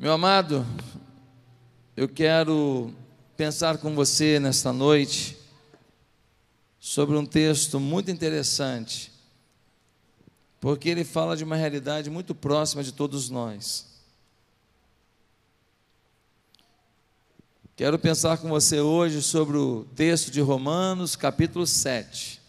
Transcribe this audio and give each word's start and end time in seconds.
Meu 0.00 0.12
amado, 0.12 0.64
eu 1.96 2.08
quero 2.08 2.94
pensar 3.36 3.78
com 3.78 3.96
você 3.96 4.38
nesta 4.38 4.72
noite 4.72 5.36
sobre 6.78 7.16
um 7.16 7.26
texto 7.26 7.80
muito 7.80 8.08
interessante, 8.08 9.10
porque 10.60 10.88
ele 10.88 11.02
fala 11.02 11.36
de 11.36 11.42
uma 11.42 11.56
realidade 11.56 12.10
muito 12.10 12.32
próxima 12.32 12.84
de 12.84 12.92
todos 12.92 13.28
nós. 13.28 13.88
Quero 17.74 17.98
pensar 17.98 18.38
com 18.38 18.48
você 18.48 18.78
hoje 18.78 19.20
sobre 19.20 19.56
o 19.56 19.84
texto 19.96 20.30
de 20.30 20.40
Romanos, 20.40 21.16
capítulo 21.16 21.66
7. 21.66 22.40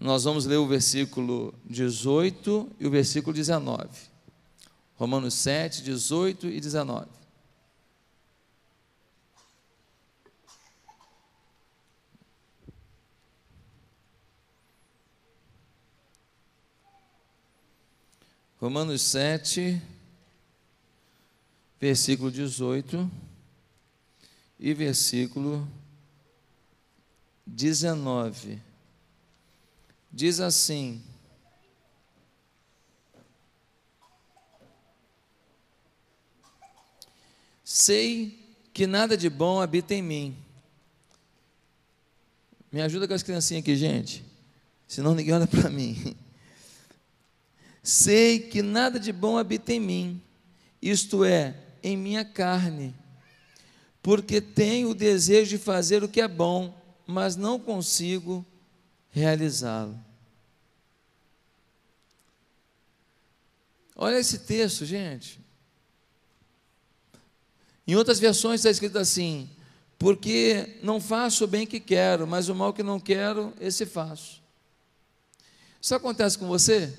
Nós 0.00 0.24
vamos 0.24 0.44
ler 0.44 0.56
o 0.56 0.66
versículo 0.66 1.54
18 1.66 2.68
e 2.80 2.86
o 2.88 2.90
versículo 2.90 3.32
19. 3.32 4.11
Romanos 5.02 5.34
7, 5.34 5.82
18 5.82 6.46
e 6.46 6.60
19. 6.60 7.10
Romanos 18.60 19.02
7, 19.02 19.82
versículo 21.80 22.30
18 22.30 23.10
e 24.60 24.72
versículo 24.72 25.68
19. 27.44 28.62
Diz 30.12 30.38
assim: 30.38 31.02
Sei 37.74 38.38
que 38.74 38.86
nada 38.86 39.16
de 39.16 39.30
bom 39.30 39.58
habita 39.58 39.94
em 39.94 40.02
mim. 40.02 40.36
Me 42.70 42.82
ajuda 42.82 43.08
com 43.08 43.14
as 43.14 43.22
criancinhas 43.22 43.62
aqui, 43.62 43.74
gente. 43.74 44.22
Senão 44.86 45.14
ninguém 45.14 45.32
olha 45.32 45.46
para 45.46 45.70
mim. 45.70 46.14
Sei 47.82 48.40
que 48.40 48.60
nada 48.60 49.00
de 49.00 49.10
bom 49.10 49.38
habita 49.38 49.72
em 49.72 49.80
mim, 49.80 50.22
isto 50.82 51.24
é, 51.24 51.56
em 51.82 51.96
minha 51.96 52.26
carne, 52.26 52.94
porque 54.02 54.38
tenho 54.38 54.90
o 54.90 54.94
desejo 54.94 55.56
de 55.56 55.58
fazer 55.58 56.04
o 56.04 56.08
que 56.10 56.20
é 56.20 56.28
bom, 56.28 56.78
mas 57.06 57.36
não 57.36 57.58
consigo 57.58 58.44
realizá-lo. 59.10 59.98
Olha 63.96 64.18
esse 64.18 64.40
texto, 64.40 64.84
gente. 64.84 65.40
Em 67.92 67.94
outras 67.94 68.18
versões 68.18 68.60
está 68.60 68.70
escrito 68.70 68.98
assim: 68.98 69.50
porque 69.98 70.78
não 70.82 70.98
faço 70.98 71.44
o 71.44 71.46
bem 71.46 71.66
que 71.66 71.78
quero, 71.78 72.26
mas 72.26 72.48
o 72.48 72.54
mal 72.54 72.72
que 72.72 72.82
não 72.82 72.98
quero, 72.98 73.52
esse 73.60 73.84
faço. 73.84 74.40
Isso 75.78 75.94
acontece 75.94 76.38
com 76.38 76.48
você? 76.48 76.98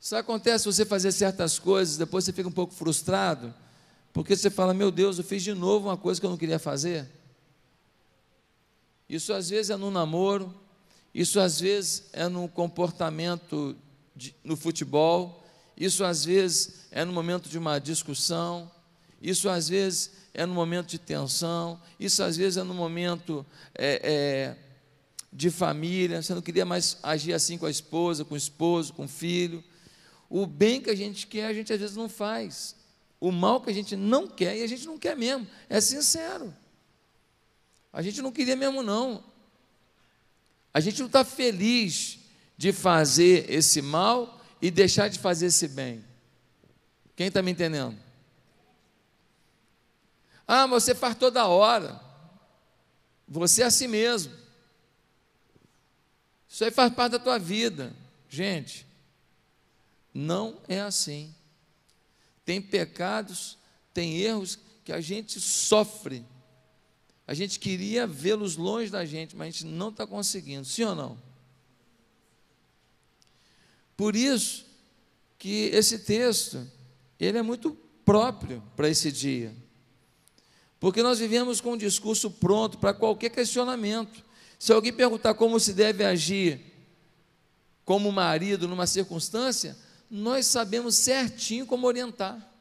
Isso 0.00 0.16
acontece 0.16 0.64
você 0.64 0.84
fazer 0.84 1.12
certas 1.12 1.56
coisas, 1.56 1.96
depois 1.96 2.24
você 2.24 2.32
fica 2.32 2.48
um 2.48 2.52
pouco 2.52 2.74
frustrado, 2.74 3.54
porque 4.12 4.34
você 4.34 4.50
fala: 4.50 4.74
Meu 4.74 4.90
Deus, 4.90 5.16
eu 5.16 5.22
fiz 5.22 5.44
de 5.44 5.54
novo 5.54 5.86
uma 5.86 5.96
coisa 5.96 6.18
que 6.18 6.26
eu 6.26 6.30
não 6.30 6.36
queria 6.36 6.58
fazer. 6.58 7.08
Isso 9.08 9.32
às 9.32 9.50
vezes 9.50 9.70
é 9.70 9.76
no 9.76 9.92
namoro, 9.92 10.52
isso 11.14 11.38
às 11.38 11.60
vezes 11.60 12.08
é 12.12 12.26
no 12.26 12.48
comportamento 12.48 13.76
de, 14.16 14.34
no 14.42 14.56
futebol, 14.56 15.45
isso 15.76 16.04
às 16.04 16.24
vezes 16.24 16.86
é 16.90 17.04
no 17.04 17.12
momento 17.12 17.48
de 17.48 17.58
uma 17.58 17.78
discussão, 17.78 18.70
isso 19.20 19.48
às 19.48 19.68
vezes 19.68 20.12
é 20.32 20.46
no 20.46 20.54
momento 20.54 20.86
de 20.86 20.98
tensão, 20.98 21.80
isso 21.98 22.22
às 22.22 22.36
vezes 22.36 22.56
é 22.56 22.62
no 22.62 22.74
momento 22.74 23.44
é, 23.74 24.00
é, 24.02 24.56
de 25.32 25.50
família, 25.50 26.22
você 26.22 26.34
não 26.34 26.42
queria 26.42 26.64
mais 26.64 26.98
agir 27.02 27.32
assim 27.32 27.58
com 27.58 27.66
a 27.66 27.70
esposa, 27.70 28.24
com 28.24 28.34
o 28.34 28.38
esposo, 28.38 28.94
com 28.94 29.04
o 29.04 29.08
filho. 29.08 29.62
O 30.28 30.46
bem 30.46 30.80
que 30.80 30.90
a 30.90 30.94
gente 30.94 31.26
quer, 31.26 31.46
a 31.46 31.54
gente 31.54 31.72
às 31.72 31.78
vezes 31.80 31.96
não 31.96 32.08
faz. 32.08 32.74
O 33.20 33.30
mal 33.30 33.60
que 33.60 33.70
a 33.70 33.74
gente 33.74 33.96
não 33.96 34.26
quer, 34.26 34.56
e 34.56 34.62
a 34.62 34.66
gente 34.66 34.86
não 34.86 34.98
quer 34.98 35.16
mesmo. 35.16 35.46
É 35.68 35.80
sincero. 35.80 36.54
A 37.92 38.02
gente 38.02 38.20
não 38.20 38.32
queria 38.32 38.56
mesmo, 38.56 38.82
não. 38.82 39.24
A 40.72 40.80
gente 40.80 40.98
não 41.00 41.06
está 41.06 41.24
feliz 41.24 42.18
de 42.56 42.72
fazer 42.72 43.50
esse 43.50 43.80
mal 43.80 44.35
e 44.60 44.70
deixar 44.70 45.08
de 45.08 45.18
fazer 45.18 45.46
esse 45.46 45.68
bem. 45.68 46.04
Quem 47.14 47.28
está 47.28 47.42
me 47.42 47.50
entendendo? 47.50 47.96
Ah, 50.46 50.66
você 50.66 50.94
faz 50.94 51.16
toda 51.16 51.46
hora. 51.46 52.00
Você 53.26 53.62
é 53.62 53.66
assim 53.66 53.88
mesmo. 53.88 54.32
Isso 56.48 56.64
aí 56.64 56.70
faz 56.70 56.92
parte 56.94 57.12
da 57.12 57.18
tua 57.18 57.38
vida. 57.38 57.94
Gente, 58.28 58.86
não 60.14 60.58
é 60.68 60.80
assim. 60.80 61.34
Tem 62.44 62.62
pecados, 62.62 63.58
tem 63.92 64.18
erros 64.18 64.58
que 64.84 64.92
a 64.92 65.00
gente 65.00 65.40
sofre. 65.40 66.24
A 67.26 67.34
gente 67.34 67.58
queria 67.58 68.06
vê-los 68.06 68.56
longe 68.56 68.90
da 68.90 69.04
gente, 69.04 69.34
mas 69.34 69.48
a 69.48 69.50
gente 69.50 69.64
não 69.66 69.88
está 69.88 70.06
conseguindo, 70.06 70.64
sim 70.64 70.84
ou 70.84 70.94
não? 70.94 71.25
Por 73.96 74.14
isso 74.14 74.66
que 75.38 75.70
esse 75.72 76.00
texto, 76.00 76.66
ele 77.18 77.38
é 77.38 77.42
muito 77.42 77.76
próprio 78.04 78.62
para 78.76 78.88
esse 78.88 79.10
dia. 79.10 79.54
Porque 80.78 81.02
nós 81.02 81.18
vivemos 81.18 81.60
com 81.60 81.72
um 81.72 81.76
discurso 81.76 82.30
pronto 82.30 82.78
para 82.78 82.92
qualquer 82.92 83.30
questionamento. 83.30 84.24
Se 84.58 84.72
alguém 84.72 84.92
perguntar 84.92 85.34
como 85.34 85.58
se 85.58 85.72
deve 85.72 86.04
agir 86.04 86.60
como 87.84 88.10
marido 88.10 88.66
numa 88.66 88.86
circunstância, 88.86 89.76
nós 90.10 90.46
sabemos 90.46 90.96
certinho 90.96 91.66
como 91.66 91.86
orientar. 91.86 92.52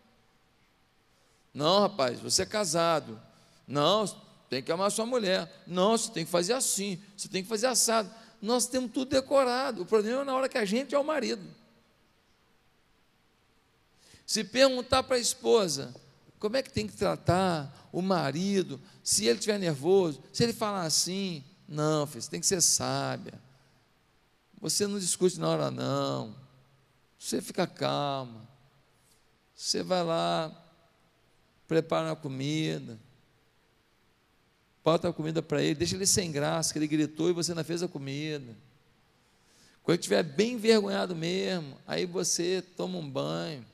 Não, 1.53 1.79
rapaz, 1.79 2.19
você 2.19 2.43
é 2.43 2.45
casado. 2.45 3.19
Não, 3.67 4.05
tem 4.49 4.61
que 4.61 4.71
amar 4.71 4.91
sua 4.91 5.05
mulher. 5.05 5.63
Não, 5.65 5.97
você 5.97 6.11
tem 6.11 6.25
que 6.25 6.31
fazer 6.31 6.53
assim, 6.53 7.01
você 7.15 7.27
tem 7.27 7.43
que 7.43 7.49
fazer 7.49 7.67
assado. 7.67 8.09
Nós 8.45 8.67
temos 8.67 8.91
tudo 8.91 9.09
decorado. 9.09 9.81
O 9.81 9.85
problema 9.85 10.21
é 10.21 10.23
na 10.23 10.35
hora 10.35 10.47
que 10.47 10.57
a 10.57 10.65
gente 10.65 10.93
é 10.93 10.99
o 10.99 11.03
marido. 11.03 11.43
Se 14.25 14.43
perguntar 14.43 15.01
para 15.03 15.15
a 15.15 15.19
esposa, 15.19 15.93
como 16.37 16.55
é 16.55 16.61
que 16.61 16.69
tem 16.69 16.85
que 16.85 16.95
tratar 16.95 17.89
o 17.91 18.01
marido, 18.01 18.79
se 19.03 19.25
ele 19.25 19.39
estiver 19.39 19.57
nervoso, 19.57 20.21
se 20.31 20.43
ele 20.43 20.53
falar 20.53 20.83
assim, 20.83 21.43
não, 21.67 22.05
filho, 22.05 22.21
você 22.21 22.29
tem 22.29 22.39
que 22.39 22.45
ser 22.45 22.61
sábia. 22.61 23.33
Você 24.61 24.85
não 24.85 24.99
discute 24.99 25.39
na 25.39 25.49
hora, 25.49 25.71
não. 25.71 26.35
Você 27.17 27.41
fica 27.41 27.65
calma. 27.65 28.47
Você 29.55 29.81
vai 29.81 30.03
lá, 30.03 30.51
prepara 31.67 32.11
a 32.11 32.15
comida, 32.15 32.99
bota 34.85 35.09
a 35.09 35.13
comida 35.13 35.41
para 35.41 35.63
ele, 35.63 35.73
deixa 35.73 35.95
ele 35.95 36.05
sem 36.05 36.31
graça, 36.31 36.71
que 36.71 36.77
ele 36.77 36.85
gritou 36.87 37.27
e 37.27 37.33
você 37.33 37.55
não 37.55 37.63
fez 37.63 37.81
a 37.81 37.87
comida. 37.87 38.55
Quando 39.81 39.97
estiver 39.97 40.21
bem 40.21 40.53
envergonhado 40.53 41.15
mesmo, 41.15 41.75
aí 41.87 42.05
você 42.05 42.63
toma 42.77 42.99
um 42.99 43.09
banho, 43.09 43.65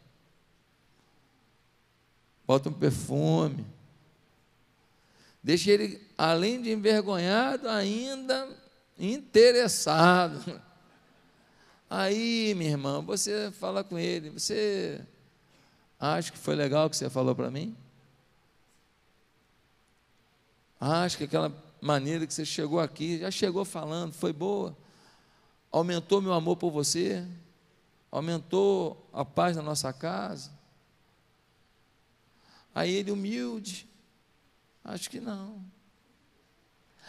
bota 2.48 2.70
um 2.70 2.74
perfume, 2.74 3.66
deixa 5.44 5.72
ele, 5.72 6.02
além 6.18 6.62
de 6.62 6.72
envergonhado, 6.72 7.68
ainda 7.68 8.48
interessado. 8.98 10.62
Aí, 11.90 12.54
minha 12.56 12.72
irmã, 12.72 13.02
você 13.02 13.52
fala 13.52 13.84
com 13.84 14.00
ele, 14.00 14.30
você 14.30 15.02
acha 16.00 16.32
que 16.32 16.38
foi 16.38 16.56
legal 16.56 16.88
o 16.88 16.90
que 16.90 16.96
você 16.96 17.10
falou 17.10 17.36
para 17.36 17.52
mim? 17.52 17.76
Acha 20.84 21.16
que 21.16 21.26
aquela 21.26 21.54
maneira 21.80 22.26
que 22.26 22.34
você 22.34 22.44
chegou 22.44 22.80
aqui, 22.80 23.20
já 23.20 23.30
chegou 23.30 23.64
falando, 23.64 24.14
foi 24.14 24.34
boa? 24.34 24.76
Aumentou 25.72 26.20
meu 26.20 26.34
amor 26.34 26.58
por 26.58 26.72
você? 26.72 27.24
Aumentou 28.10 29.08
a 29.14 29.24
paz 29.24 29.56
na 29.56 29.62
nossa 29.62 29.94
casa? 29.94 30.52
Aí 32.74 32.92
ele 32.92 33.12
humilde, 33.12 33.88
acho 34.84 35.08
que 35.08 35.20
não. 35.20 35.64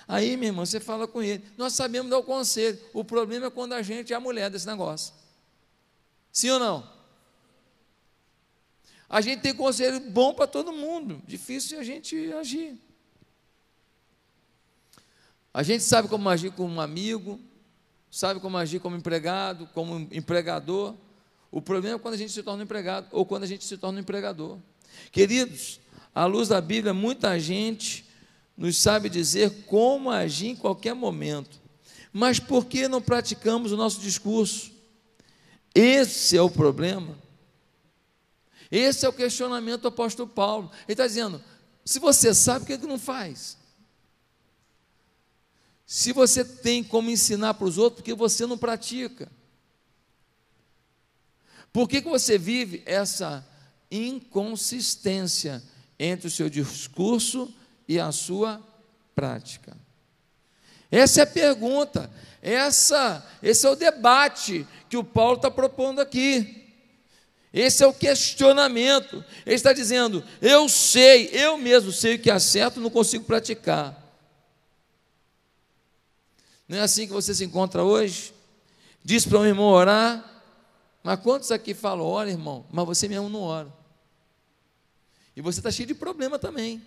Aí, 0.07 0.37
meu 0.37 0.49
irmão, 0.49 0.67
você 0.67 0.79
fala 0.79 1.09
com 1.09 1.23
ele. 1.23 1.43
Nós 1.57 1.73
sabemos 1.73 2.11
dar 2.11 2.19
o 2.19 2.25
conselho. 2.25 2.79
O 2.93 3.03
problema 3.03 3.47
é 3.47 3.51
quando 3.51 3.73
a 3.73 3.81
gente 3.81 4.13
é 4.13 4.17
a 4.17 4.21
mulher 4.21 4.51
desse 4.51 4.67
negócio. 4.67 5.15
Sim 6.31 6.51
ou 6.51 6.59
não? 6.59 6.93
A 9.09 9.23
gente 9.23 9.41
tem 9.41 9.55
conselho 9.55 9.99
bom 10.11 10.35
para 10.35 10.47
todo 10.47 10.73
mundo. 10.73 11.23
Difícil 11.27 11.79
a 11.79 11.85
gente 11.85 12.33
agir. 12.35 12.92
A 15.55 15.63
gente 15.63 15.85
sabe 15.85 16.09
como 16.09 16.29
agir 16.29 16.51
com 16.53 16.67
um 16.67 16.81
amigo, 16.81 17.39
sabe 18.11 18.41
como 18.41 18.57
agir 18.57 18.81
como 18.81 18.97
empregado, 18.97 19.69
como 19.75 20.09
empregador. 20.11 20.95
O 21.51 21.61
problema 21.61 21.97
é 21.97 21.99
quando 21.99 22.15
a 22.15 22.19
gente 22.19 22.33
se 22.33 22.43
torna 22.43 22.63
empregado 22.63 23.09
ou 23.13 23.27
quando 23.27 23.43
a 23.43 23.47
gente 23.47 23.65
se 23.65 23.77
torna 23.77 24.01
empregador. 24.01 24.59
Queridos, 25.11 25.81
à 26.15 26.25
luz 26.25 26.49
da 26.49 26.61
Bíblia, 26.61 26.95
muita 26.95 27.39
gente 27.39 28.07
nos 28.57 28.79
sabe 28.79 29.11
dizer 29.11 29.65
como 29.67 30.11
agir 30.11 30.49
em 30.49 30.57
qualquer 30.57 30.95
momento. 30.95 31.61
Mas 32.13 32.39
por 32.39 32.67
que 32.67 32.89
não 32.89 33.01
praticamos 33.01 33.73
o 33.73 33.77
nosso 33.77 34.01
discurso? 34.01 34.71
Esse 35.75 36.37
é 36.37 36.43
o 36.43 36.51
problema. 36.51 37.17
Esse 38.71 39.05
é 39.05 39.09
o 39.09 39.13
questionamento 39.13 39.83
do 39.83 39.89
apóstolo 39.89 40.29
Paulo. 40.29 40.71
Ele 40.85 40.93
está 40.93 41.07
dizendo: 41.07 41.43
se 41.85 41.99
você 41.99 42.35
sabe, 42.35 42.65
por 42.65 42.79
que 42.79 42.87
não 42.87 42.99
faz? 42.99 43.59
Se 45.93 46.11
você 46.11 46.43
tem 46.43 46.83
como 46.83 47.11
ensinar 47.11 47.53
para 47.53 47.67
os 47.67 47.77
outros, 47.77 48.01
por 48.01 48.05
que 48.07 48.15
você 48.15 48.47
não 48.47 48.57
pratica? 48.57 49.31
Por 51.71 51.87
que, 51.87 52.01
que 52.01 52.09
você 52.09 52.39
vive 52.39 52.83
essa 52.87 53.47
inconsistência 53.91 55.63
entre 55.99 56.29
o 56.29 56.31
seu 56.31 56.49
discurso 56.49 57.53
e 57.87 58.01
a 58.01 58.11
sua 58.11 58.59
prática? 59.15 59.77
Essa 60.91 61.21
é 61.21 61.25
a 61.25 61.27
pergunta, 61.27 62.11
essa, 62.41 63.23
esse 63.43 63.67
é 63.67 63.69
o 63.69 63.77
debate 63.77 64.67
que 64.89 64.97
o 64.97 65.05
Paulo 65.05 65.37
está 65.37 65.51
propondo 65.51 66.01
aqui. 66.01 66.73
Esse 67.53 67.85
é 67.85 67.87
o 67.87 67.93
questionamento. 67.93 69.23
Ele 69.45 69.57
está 69.57 69.75
dizendo: 69.75 70.25
eu 70.41 70.71
sei, 70.71 71.29
eu 71.35 71.59
mesmo 71.59 71.93
sei 71.93 72.15
o 72.15 72.19
que 72.19 72.31
é 72.31 72.39
certo, 72.39 72.81
não 72.81 72.89
consigo 72.89 73.25
praticar. 73.25 74.02
Não 76.73 76.79
é 76.79 76.81
assim 76.81 77.07
que 77.07 77.13
você 77.13 77.35
se 77.35 77.45
encontra 77.45 77.85
hoje? 77.85 78.33
Diz 79.05 79.27
para 79.27 79.39
um 79.39 79.45
irmão 79.45 79.67
orar, 79.67 80.43
mas 81.03 81.21
quantos 81.21 81.53
aqui 81.53 81.75
falam, 81.75 82.07
ora 82.07 82.31
irmão, 82.31 82.65
mas 82.73 82.87
você 82.87 83.07
mesmo 83.07 83.29
não 83.29 83.43
ora? 83.43 83.71
E 85.37 85.43
você 85.43 85.61
está 85.61 85.71
cheio 85.71 85.87
de 85.87 85.95
problema 85.95 86.39
também. 86.39 86.83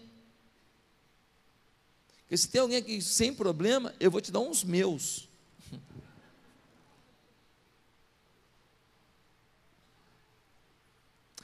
Porque 2.21 2.35
se 2.35 2.47
tem 2.47 2.61
alguém 2.61 2.77
aqui 2.77 2.99
sem 2.99 3.31
problema, 3.31 3.93
eu 3.99 4.09
vou 4.09 4.19
te 4.19 4.31
dar 4.31 4.39
uns 4.39 4.63
meus. 4.63 5.29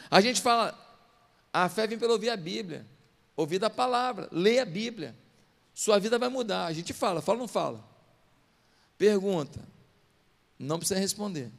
A 0.10 0.20
gente 0.20 0.42
fala, 0.42 0.76
a 1.54 1.70
fé 1.70 1.86
vem 1.86 2.00
pelo 2.00 2.14
ouvir 2.14 2.32
a 2.32 2.38
Bíblia, 2.38 2.88
ouvir 3.38 3.60
da 3.60 3.70
palavra, 3.70 4.28
ler 4.32 4.58
a 4.58 4.66
Bíblia. 4.66 5.16
Sua 5.76 6.00
vida 6.00 6.18
vai 6.18 6.28
mudar. 6.28 6.66
A 6.66 6.74
gente 6.74 6.92
fala, 6.92 7.22
fala 7.22 7.38
ou 7.38 7.42
não 7.42 7.48
fala? 7.48 7.91
Pergunta, 9.02 9.60
não 10.60 10.78
precisa 10.78 11.00
responder. 11.00 11.50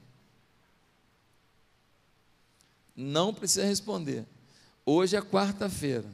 Não 2.95 3.35
precisa 3.35 3.67
responder. 3.67 4.25
Hoje 4.87 5.17
é 5.17 5.21
quarta-feira. 5.21 6.09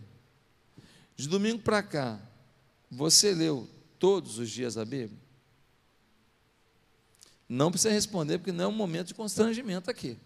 De 1.14 1.28
domingo 1.28 1.58
para 1.62 1.82
cá, 1.82 2.18
você 2.90 3.34
leu 3.34 3.68
todos 3.98 4.38
os 4.38 4.48
dias 4.48 4.78
a 4.78 4.86
Bíblia? 4.86 5.20
Não 7.46 7.70
precisa 7.70 7.92
responder, 7.92 8.38
porque 8.38 8.50
não 8.50 8.64
é 8.64 8.68
um 8.68 8.72
momento 8.72 9.08
de 9.08 9.14
constrangimento 9.14 9.90
aqui. 9.90 10.16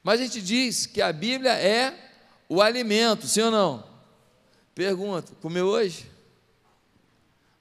Mas 0.00 0.20
a 0.20 0.22
gente 0.22 0.40
diz 0.40 0.86
que 0.86 1.02
a 1.02 1.12
Bíblia 1.12 1.54
é 1.54 2.12
o 2.48 2.62
alimento, 2.62 3.26
sim 3.26 3.40
ou 3.40 3.50
não? 3.50 3.84
Pergunta: 4.76 5.34
comeu 5.40 5.66
hoje? 5.66 6.17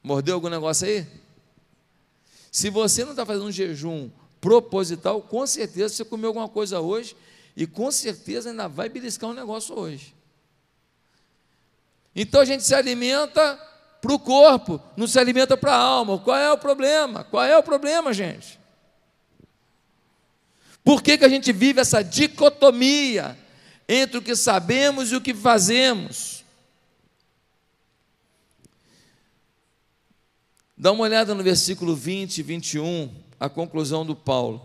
Mordeu 0.07 0.35
algum 0.35 0.47
negócio 0.47 0.87
aí? 0.87 1.05
Se 2.49 2.69
você 2.69 3.03
não 3.03 3.11
está 3.11 3.25
fazendo 3.25 3.45
um 3.45 3.51
jejum 3.51 4.09
proposital, 4.39 5.21
com 5.21 5.45
certeza 5.45 5.93
você 5.93 6.05
comeu 6.05 6.29
alguma 6.29 6.47
coisa 6.47 6.79
hoje 6.79 7.13
e 7.57 7.67
com 7.67 7.91
certeza 7.91 8.51
ainda 8.51 8.69
vai 8.69 8.87
beliscar 8.87 9.29
um 9.29 9.33
negócio 9.33 9.77
hoje. 9.77 10.15
Então 12.15 12.39
a 12.39 12.45
gente 12.45 12.63
se 12.63 12.73
alimenta 12.73 13.59
para 14.01 14.13
o 14.13 14.17
corpo, 14.17 14.81
não 14.95 15.07
se 15.07 15.19
alimenta 15.19 15.57
para 15.57 15.73
a 15.73 15.77
alma. 15.77 16.17
Qual 16.19 16.37
é 16.37 16.49
o 16.53 16.57
problema? 16.57 17.25
Qual 17.25 17.43
é 17.43 17.57
o 17.57 17.63
problema, 17.63 18.13
gente? 18.13 18.57
Por 20.85 21.03
que, 21.03 21.17
que 21.17 21.25
a 21.25 21.29
gente 21.29 21.51
vive 21.51 21.81
essa 21.81 22.01
dicotomia 22.01 23.37
entre 23.89 24.19
o 24.19 24.21
que 24.21 24.37
sabemos 24.37 25.11
e 25.11 25.17
o 25.17 25.21
que 25.21 25.33
fazemos? 25.33 26.36
Dá 30.79 30.91
uma 30.91 31.05
olhada 31.05 31.33
no 31.33 31.41
versículo 31.41 31.95
20 31.95 32.37
e 32.37 32.43
21, 32.43 33.11
a 33.39 33.49
conclusão 33.49 34.05
do 34.05 34.15
Paulo. 34.15 34.61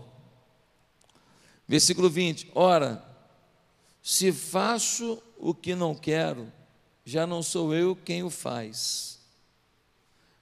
Versículo 1.67 2.07
20: 2.07 2.51
Ora, 2.53 3.03
se 3.99 4.31
faço 4.31 5.19
o 5.39 5.55
que 5.55 5.73
não 5.73 5.95
quero, 5.95 6.51
já 7.03 7.25
não 7.25 7.41
sou 7.41 7.73
eu 7.73 7.95
quem 7.95 8.21
o 8.21 8.29
faz, 8.29 9.19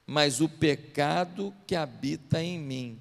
mas 0.05 0.41
o 0.41 0.49
pecado 0.49 1.53
que 1.65 1.73
habita 1.73 2.43
em 2.43 2.59
mim. 2.59 2.99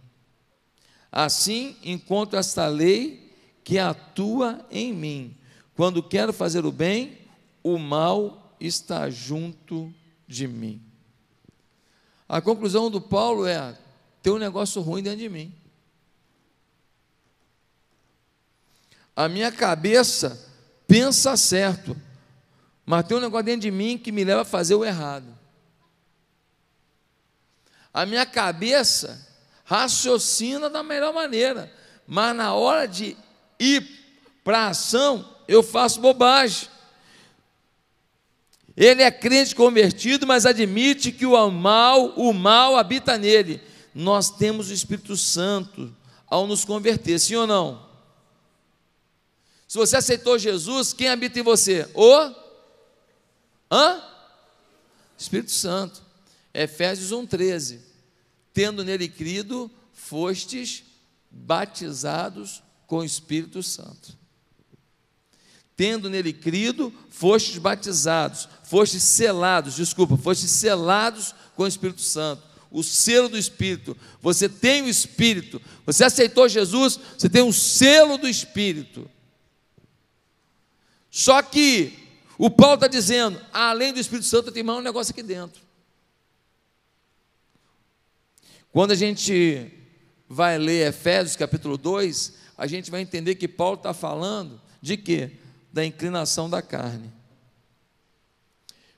Assim 1.10 1.76
encontro 1.82 2.38
esta 2.38 2.68
lei 2.68 3.34
que 3.64 3.80
atua 3.80 4.64
em 4.70 4.92
mim. 4.92 5.36
Quando 5.74 6.04
quero 6.04 6.32
fazer 6.32 6.64
o 6.64 6.70
bem, 6.70 7.18
o 7.64 7.78
mal 7.78 8.54
está 8.60 9.10
junto 9.10 9.92
de 10.28 10.46
mim. 10.46 10.89
A 12.30 12.40
conclusão 12.40 12.88
do 12.88 13.00
Paulo 13.00 13.44
é: 13.44 13.76
tem 14.22 14.32
um 14.32 14.38
negócio 14.38 14.80
ruim 14.80 15.02
dentro 15.02 15.18
de 15.18 15.28
mim. 15.28 15.52
A 19.16 19.28
minha 19.28 19.50
cabeça 19.50 20.48
pensa 20.86 21.36
certo, 21.36 22.00
mas 22.86 23.04
tem 23.04 23.16
um 23.16 23.20
negócio 23.20 23.46
dentro 23.46 23.62
de 23.62 23.72
mim 23.72 23.98
que 23.98 24.12
me 24.12 24.22
leva 24.22 24.42
a 24.42 24.44
fazer 24.44 24.76
o 24.76 24.84
errado. 24.84 25.26
A 27.92 28.06
minha 28.06 28.24
cabeça 28.24 29.26
raciocina 29.64 30.70
da 30.70 30.84
melhor 30.84 31.12
maneira, 31.12 31.72
mas 32.06 32.36
na 32.36 32.54
hora 32.54 32.86
de 32.86 33.16
ir 33.58 33.82
para 34.44 34.66
a 34.66 34.68
ação, 34.68 35.28
eu 35.48 35.64
faço 35.64 36.00
bobagem. 36.00 36.68
Ele 38.80 39.02
é 39.02 39.10
crente 39.10 39.54
convertido, 39.54 40.26
mas 40.26 40.46
admite 40.46 41.12
que 41.12 41.26
o 41.26 41.50
mal, 41.50 42.14
o 42.16 42.32
mal 42.32 42.76
habita 42.76 43.18
nele. 43.18 43.60
Nós 43.94 44.30
temos 44.30 44.70
o 44.70 44.72
Espírito 44.72 45.16
Santo 45.18 45.94
ao 46.26 46.46
nos 46.46 46.64
converter, 46.64 47.18
sim 47.18 47.34
ou 47.34 47.46
não? 47.46 47.86
Se 49.68 49.76
você 49.76 49.98
aceitou 49.98 50.38
Jesus, 50.38 50.94
quem 50.94 51.08
habita 51.08 51.38
em 51.38 51.42
você? 51.42 51.88
O 51.94 52.34
Hã? 53.70 54.02
Espírito 55.18 55.50
Santo. 55.50 56.02
Efésios 56.54 57.12
1:13 57.12 57.90
tendo 58.52 58.84
nele 58.84 59.08
crido, 59.08 59.70
fostes 59.92 60.84
batizados 61.30 62.62
com 62.86 62.98
o 62.98 63.04
Espírito 63.04 63.62
Santo. 63.62 64.18
Tendo 65.80 66.10
nele 66.10 66.30
crido, 66.30 66.92
fostes 67.08 67.56
batizados, 67.56 68.46
fostes 68.64 69.02
selados, 69.02 69.76
desculpa, 69.76 70.14
fostes 70.14 70.50
selados 70.50 71.34
com 71.56 71.62
o 71.62 71.66
Espírito 71.66 72.02
Santo. 72.02 72.42
O 72.70 72.82
selo 72.82 73.30
do 73.30 73.38
Espírito. 73.38 73.96
Você 74.20 74.46
tem 74.46 74.82
o 74.82 74.88
Espírito. 74.90 75.58
Você 75.86 76.04
aceitou 76.04 76.46
Jesus, 76.50 77.00
você 77.16 77.30
tem 77.30 77.40
um 77.40 77.50
selo 77.50 78.18
do 78.18 78.28
Espírito. 78.28 79.10
Só 81.10 81.40
que 81.40 81.98
o 82.36 82.50
Paulo 82.50 82.74
está 82.74 82.86
dizendo, 82.86 83.40
além 83.50 83.94
do 83.94 84.00
Espírito 84.00 84.26
Santo, 84.26 84.52
tem 84.52 84.62
mais 84.62 84.80
um 84.80 84.82
negócio 84.82 85.12
aqui 85.12 85.22
dentro. 85.22 85.62
Quando 88.70 88.90
a 88.90 88.96
gente 88.96 89.72
vai 90.28 90.58
ler 90.58 90.88
Efésios 90.88 91.36
capítulo 91.36 91.78
2, 91.78 92.34
a 92.58 92.66
gente 92.66 92.90
vai 92.90 93.00
entender 93.00 93.36
que 93.36 93.48
Paulo 93.48 93.76
está 93.76 93.94
falando 93.94 94.60
de 94.82 94.98
quê? 94.98 95.40
Da 95.72 95.84
inclinação 95.84 96.50
da 96.50 96.60
carne. 96.60 97.12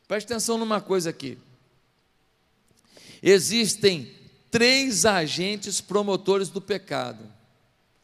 Preste 0.09 0.27
atenção 0.27 0.59
numa 0.59 0.81
coisa 0.81 1.11
aqui. 1.11 1.39
Existem 3.23 4.13
três 4.51 5.07
agentes 5.07 5.81
promotores 5.81 6.49
do 6.49 6.61
pecado. 6.61 7.25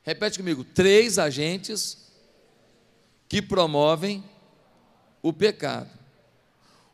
Repete 0.03 0.39
comigo: 0.39 0.65
três 0.65 1.19
agentes 1.19 1.99
que 3.29 3.43
promovem 3.43 4.25
o 5.23 5.33
pecado. 5.33 5.91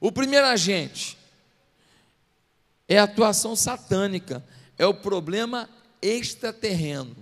O 0.01 0.11
primeiro 0.11 0.47
agente 0.47 1.17
é 2.89 2.99
a 2.99 3.05
atuação 3.05 3.55
satânica 3.55 4.45
é 4.77 4.87
o 4.87 4.95
problema 4.95 5.69
extraterreno. 6.03 7.17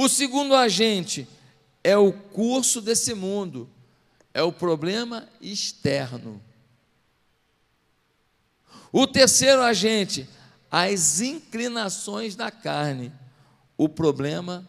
O 0.00 0.08
segundo 0.08 0.54
agente 0.54 1.26
é 1.82 1.96
o 1.96 2.12
curso 2.12 2.80
desse 2.80 3.14
mundo, 3.14 3.68
é 4.32 4.40
o 4.44 4.52
problema 4.52 5.28
externo. 5.40 6.40
O 8.92 9.08
terceiro 9.08 9.60
agente, 9.60 10.28
as 10.70 11.20
inclinações 11.20 12.36
da 12.36 12.48
carne, 12.48 13.12
o 13.76 13.88
problema 13.88 14.64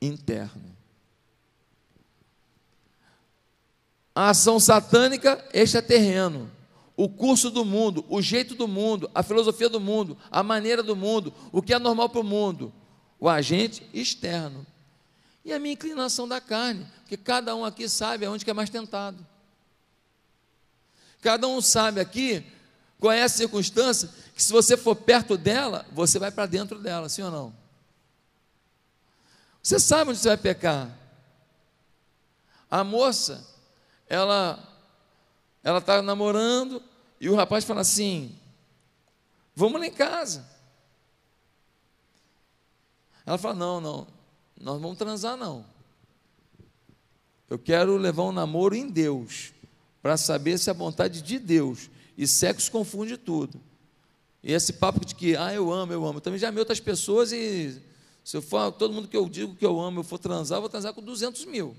interno. 0.00 0.76
A 4.12 4.30
ação 4.30 4.58
satânica, 4.58 5.48
este 5.54 5.76
é 5.76 5.80
terreno. 5.80 6.50
O 6.96 7.08
curso 7.08 7.50
do 7.50 7.64
mundo, 7.64 8.04
o 8.08 8.20
jeito 8.20 8.56
do 8.56 8.66
mundo, 8.66 9.08
a 9.14 9.22
filosofia 9.22 9.68
do 9.68 9.78
mundo, 9.78 10.18
a 10.28 10.42
maneira 10.42 10.82
do 10.82 10.96
mundo, 10.96 11.32
o 11.52 11.62
que 11.62 11.72
é 11.72 11.78
normal 11.78 12.08
para 12.08 12.20
o 12.20 12.24
mundo, 12.24 12.72
o 13.20 13.28
agente 13.28 13.88
externo. 13.94 14.66
E 15.44 15.52
a 15.52 15.58
minha 15.58 15.72
inclinação 15.72 16.28
da 16.28 16.40
carne, 16.40 16.86
porque 17.00 17.16
cada 17.16 17.54
um 17.54 17.64
aqui 17.64 17.88
sabe 17.88 18.24
aonde 18.24 18.44
que 18.44 18.50
é 18.50 18.54
mais 18.54 18.70
tentado. 18.70 19.26
Cada 21.20 21.46
um 21.48 21.60
sabe 21.60 22.00
aqui 22.00 22.44
qual 22.98 23.12
é 23.12 23.22
a 23.22 23.28
circunstância 23.28 24.08
que 24.34 24.42
se 24.42 24.52
você 24.52 24.76
for 24.76 24.94
perto 24.94 25.36
dela, 25.36 25.84
você 25.92 26.18
vai 26.18 26.30
para 26.30 26.46
dentro 26.46 26.78
dela, 26.78 27.08
sim 27.08 27.22
ou 27.22 27.30
não? 27.30 27.54
Você 29.62 29.78
sabe 29.78 30.10
onde 30.10 30.18
você 30.18 30.28
vai 30.28 30.36
pecar. 30.36 30.90
A 32.70 32.82
moça, 32.82 33.46
ela 34.08 34.68
ela 35.62 35.78
está 35.78 36.02
namorando 36.02 36.82
e 37.20 37.28
o 37.28 37.36
rapaz 37.36 37.64
fala 37.64 37.82
assim: 37.82 38.36
Vamos 39.54 39.80
lá 39.80 39.86
em 39.86 39.92
casa. 39.92 40.44
Ela 43.24 43.38
fala: 43.38 43.54
Não, 43.54 43.80
não, 43.80 44.06
nós 44.62 44.80
vamos 44.80 44.96
transar, 44.96 45.36
não. 45.36 45.64
Eu 47.50 47.58
quero 47.58 47.96
levar 47.96 48.22
um 48.22 48.32
namoro 48.32 48.74
em 48.74 48.88
Deus, 48.88 49.52
para 50.00 50.16
saber 50.16 50.58
se 50.58 50.70
é 50.70 50.72
a 50.72 50.74
vontade 50.74 51.20
de 51.20 51.38
Deus. 51.38 51.90
E 52.16 52.26
sexo 52.26 52.70
confunde 52.70 53.16
tudo. 53.16 53.60
E 54.42 54.52
esse 54.52 54.72
papo 54.72 55.04
de 55.04 55.14
que, 55.14 55.36
ah, 55.36 55.52
eu 55.52 55.72
amo, 55.72 55.92
eu 55.92 56.04
amo. 56.06 56.18
Eu 56.18 56.20
também 56.20 56.38
já 56.38 56.48
amei 56.48 56.60
outras 56.60 56.80
pessoas 56.80 57.32
e 57.32 57.80
se 58.24 58.36
eu 58.36 58.42
for 58.42 58.70
todo 58.72 58.94
mundo 58.94 59.08
que 59.08 59.16
eu 59.16 59.28
digo 59.28 59.54
que 59.54 59.66
eu 59.66 59.80
amo, 59.80 60.00
eu 60.00 60.04
for 60.04 60.18
transar, 60.18 60.56
eu 60.56 60.62
vou 60.62 60.70
transar 60.70 60.92
com 60.94 61.02
200 61.02 61.44
mil. 61.44 61.76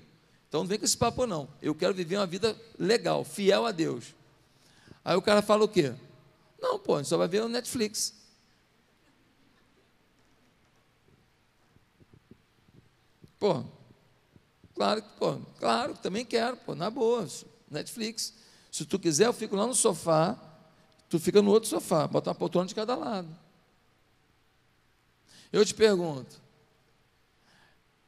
Então 0.48 0.60
não 0.60 0.68
vem 0.68 0.78
com 0.78 0.84
esse 0.84 0.96
papo, 0.96 1.26
não. 1.26 1.48
Eu 1.60 1.74
quero 1.74 1.94
viver 1.94 2.16
uma 2.16 2.26
vida 2.26 2.56
legal, 2.78 3.24
fiel 3.24 3.66
a 3.66 3.72
Deus. 3.72 4.14
Aí 5.04 5.16
o 5.16 5.22
cara 5.22 5.42
fala 5.42 5.64
o 5.64 5.68
quê? 5.68 5.92
Não, 6.60 6.78
pô, 6.78 6.94
a 6.94 6.98
gente 6.98 7.08
só 7.08 7.16
vai 7.16 7.28
ver 7.28 7.42
o 7.42 7.48
Netflix. 7.48 8.23
Pô, 13.44 13.62
claro 14.74 15.02
que, 15.02 15.08
pô, 15.18 15.36
claro, 15.58 15.92
também 15.98 16.24
quero, 16.24 16.56
pô, 16.56 16.74
na 16.74 16.88
boa, 16.88 17.28
Netflix. 17.70 18.32
Se 18.72 18.86
tu 18.86 18.98
quiser, 18.98 19.26
eu 19.26 19.34
fico 19.34 19.54
lá 19.54 19.66
no 19.66 19.74
sofá, 19.74 20.34
tu 21.10 21.20
fica 21.20 21.42
no 21.42 21.50
outro 21.50 21.68
sofá, 21.68 22.08
bota 22.08 22.30
uma 22.30 22.34
poltrona 22.34 22.66
de 22.66 22.74
cada 22.74 22.94
lado. 22.94 23.28
Eu 25.52 25.62
te 25.62 25.74
pergunto, 25.74 26.40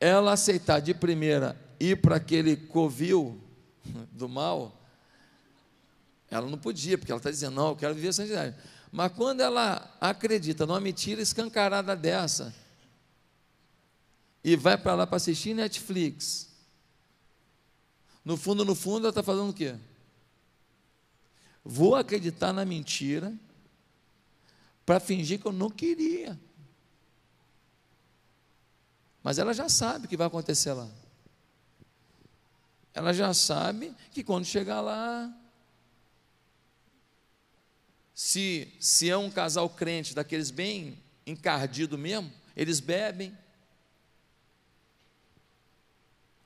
ela 0.01 0.33
aceitar 0.33 0.81
de 0.81 0.95
primeira 0.95 1.55
ir 1.79 2.01
para 2.01 2.17
aquele 2.17 2.57
covil 2.57 3.39
do 4.13 4.31
mal, 4.31 4.73
ela 6.31 6.49
não 6.49 6.57
podia, 6.57 6.97
porque 6.97 7.13
ela 7.13 7.19
está 7.19 7.31
dizendo, 7.31 7.57
não, 7.57 7.69
eu 7.69 7.77
quero 7.77 7.95
viver 7.95 8.09
a 8.09 8.13
santidade. 8.15 8.57
Mas 8.91 9.13
quando 9.13 9.43
ela 9.43 9.95
acredita 10.01 10.65
numa 10.65 10.81
mentira 10.81 11.21
escancarada 11.21 11.95
dessa, 11.95 12.55
e 14.47 14.57
vai 14.57 14.79
para 14.79 14.95
lá 14.95 15.07
para 15.07 15.17
assistir 15.17 15.53
Netflix, 15.53 16.49
no 18.25 18.37
fundo, 18.37 18.65
no 18.65 18.75
fundo, 18.75 19.01
ela 19.01 19.09
está 19.11 19.23
fazendo 19.23 19.51
o 19.51 19.53
quê? 19.53 19.77
Vou 21.65 21.95
acreditar 21.95 22.53
na 22.53 22.65
mentira 22.65 23.35
para 24.87 25.01
fingir 25.01 25.41
que 25.41 25.47
eu 25.47 25.53
não 25.53 25.69
queria. 25.69 26.39
Mas 29.23 29.39
ela 29.39 29.53
já 29.53 29.69
sabe 29.69 30.07
o 30.07 30.09
que 30.09 30.17
vai 30.17 30.29
acontecer 30.29 30.73
lá 30.73 30.89
ela 32.97 33.13
já 33.13 33.35
sabe 33.35 33.95
que 34.11 34.25
quando 34.25 34.47
chegar 34.47 34.81
lá, 34.81 35.31
se, 38.15 38.73
se 38.81 39.11
é 39.11 39.17
um 39.19 39.31
casal 39.31 39.69
crente, 39.69 40.15
daqueles 40.15 40.51
bem 40.51 40.99
encardido 41.27 41.99
mesmo, 41.99 42.33
eles 42.57 42.81
bebem. 42.81 43.37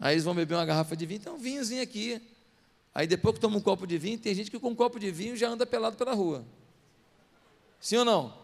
Aí 0.00 0.14
eles 0.14 0.24
vão 0.24 0.34
beber 0.34 0.54
uma 0.54 0.64
garrafa 0.64 0.96
de 0.96 1.04
vinho, 1.04 1.18
então 1.18 1.34
um 1.34 1.38
vinhozinho 1.38 1.82
aqui. 1.82 2.20
Aí 2.94 3.06
depois 3.06 3.34
que 3.34 3.40
toma 3.40 3.58
um 3.58 3.60
copo 3.60 3.86
de 3.86 3.98
vinho, 3.98 4.18
tem 4.18 4.34
gente 4.34 4.50
que 4.50 4.58
com 4.58 4.70
um 4.70 4.74
copo 4.74 4.98
de 4.98 5.10
vinho 5.10 5.36
já 5.36 5.48
anda 5.48 5.66
pelado 5.66 5.96
pela 5.96 6.14
rua. 6.14 6.44
Sim 7.78 7.98
ou 7.98 8.04
não? 8.04 8.34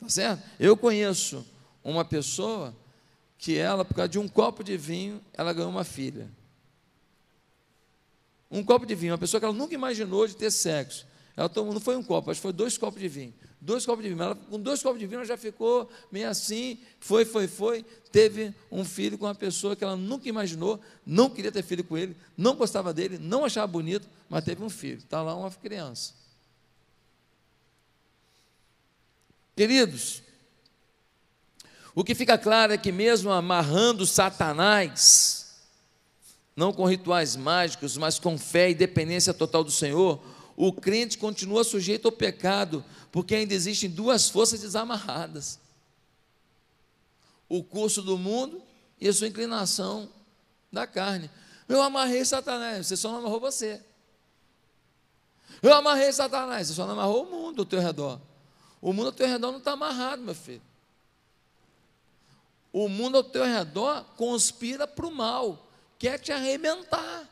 Tá 0.00 0.08
certo? 0.08 0.42
Eu 0.58 0.76
conheço 0.76 1.46
uma 1.84 2.04
pessoa 2.04 2.74
que 3.38 3.56
ela, 3.56 3.84
por 3.84 3.94
causa 3.94 4.08
de 4.08 4.18
um 4.18 4.26
copo 4.26 4.64
de 4.64 4.76
vinho, 4.76 5.20
ela 5.34 5.52
ganhou 5.52 5.70
uma 5.70 5.84
filha. 5.84 6.28
Um 8.50 8.64
copo 8.64 8.86
de 8.86 8.94
vinho, 8.94 9.12
uma 9.12 9.18
pessoa 9.18 9.40
que 9.40 9.44
ela 9.44 9.54
nunca 9.54 9.74
imaginou 9.74 10.26
de 10.26 10.36
ter 10.36 10.50
sexo. 10.50 11.06
Ela 11.36 11.48
tomou, 11.50 11.74
não 11.74 11.80
foi 11.80 11.96
um 11.96 12.02
copo, 12.02 12.30
acho 12.30 12.38
que 12.38 12.42
foi 12.42 12.52
dois 12.52 12.78
copos 12.78 12.98
de 12.98 13.08
vinho. 13.08 13.34
Dois 13.60 13.84
copos 13.84 14.02
de 14.02 14.08
vinho. 14.08 14.22
Ela, 14.22 14.34
com 14.34 14.58
dois 14.58 14.82
copos 14.82 14.98
de 14.98 15.06
vinho, 15.06 15.18
ela 15.18 15.26
já 15.26 15.36
ficou 15.36 15.90
meio 16.10 16.28
assim, 16.30 16.78
foi, 16.98 17.26
foi, 17.26 17.46
foi. 17.46 17.84
Teve 18.10 18.54
um 18.72 18.84
filho 18.84 19.18
com 19.18 19.26
uma 19.26 19.34
pessoa 19.34 19.76
que 19.76 19.84
ela 19.84 19.96
nunca 19.96 20.28
imaginou, 20.28 20.80
não 21.04 21.28
queria 21.28 21.52
ter 21.52 21.62
filho 21.62 21.84
com 21.84 21.98
ele, 21.98 22.16
não 22.36 22.56
gostava 22.56 22.94
dele, 22.94 23.18
não 23.18 23.44
achava 23.44 23.66
bonito, 23.66 24.08
mas 24.30 24.44
teve 24.44 24.62
um 24.62 24.70
filho. 24.70 24.98
Está 24.98 25.20
lá 25.20 25.34
uma 25.34 25.50
criança. 25.50 26.14
Queridos, 29.54 30.22
o 31.94 32.04
que 32.04 32.14
fica 32.14 32.38
claro 32.38 32.72
é 32.72 32.78
que, 32.78 32.92
mesmo 32.92 33.30
amarrando 33.30 34.06
Satanás, 34.06 35.56
não 36.54 36.72
com 36.72 36.84
rituais 36.86 37.36
mágicos, 37.36 37.96
mas 37.96 38.18
com 38.18 38.38
fé 38.38 38.70
e 38.70 38.74
dependência 38.74 39.34
total 39.34 39.64
do 39.64 39.70
Senhor, 39.70 40.22
o 40.56 40.72
crente 40.72 41.18
continua 41.18 41.64
sujeito 41.64 42.06
ao 42.06 42.12
pecado, 42.12 42.84
porque 43.12 43.34
ainda 43.34 43.54
existem 43.54 43.90
duas 43.90 44.28
forças 44.28 44.60
desamarradas: 44.60 45.60
o 47.48 47.62
curso 47.62 48.02
do 48.02 48.16
mundo 48.16 48.62
e 49.00 49.08
a 49.08 49.12
sua 49.12 49.28
inclinação 49.28 50.08
da 50.72 50.86
carne. 50.86 51.30
Eu 51.68 51.82
amarrei 51.82 52.24
Satanás, 52.24 52.86
você 52.86 52.96
só 52.96 53.10
não 53.10 53.18
amarrou 53.18 53.40
você. 53.40 53.82
Eu 55.62 55.74
amarrei 55.74 56.12
Satanás, 56.12 56.68
você 56.68 56.74
só 56.74 56.86
não 56.86 56.92
amarrou 56.92 57.24
o 57.24 57.30
mundo 57.30 57.62
ao 57.62 57.66
teu 57.66 57.80
redor. 57.80 58.20
O 58.80 58.92
mundo 58.92 59.06
ao 59.06 59.12
teu 59.12 59.26
redor 59.26 59.50
não 59.50 59.58
está 59.58 59.72
amarrado, 59.72 60.22
meu 60.22 60.34
filho 60.34 60.62
o 62.78 62.90
mundo 62.90 63.16
ao 63.16 63.24
teu 63.24 63.42
redor 63.42 64.04
conspira 64.18 64.86
para 64.86 65.06
o 65.06 65.10
mal, 65.10 65.66
quer 65.98 66.18
te 66.18 66.30
arrebentar. 66.30 67.26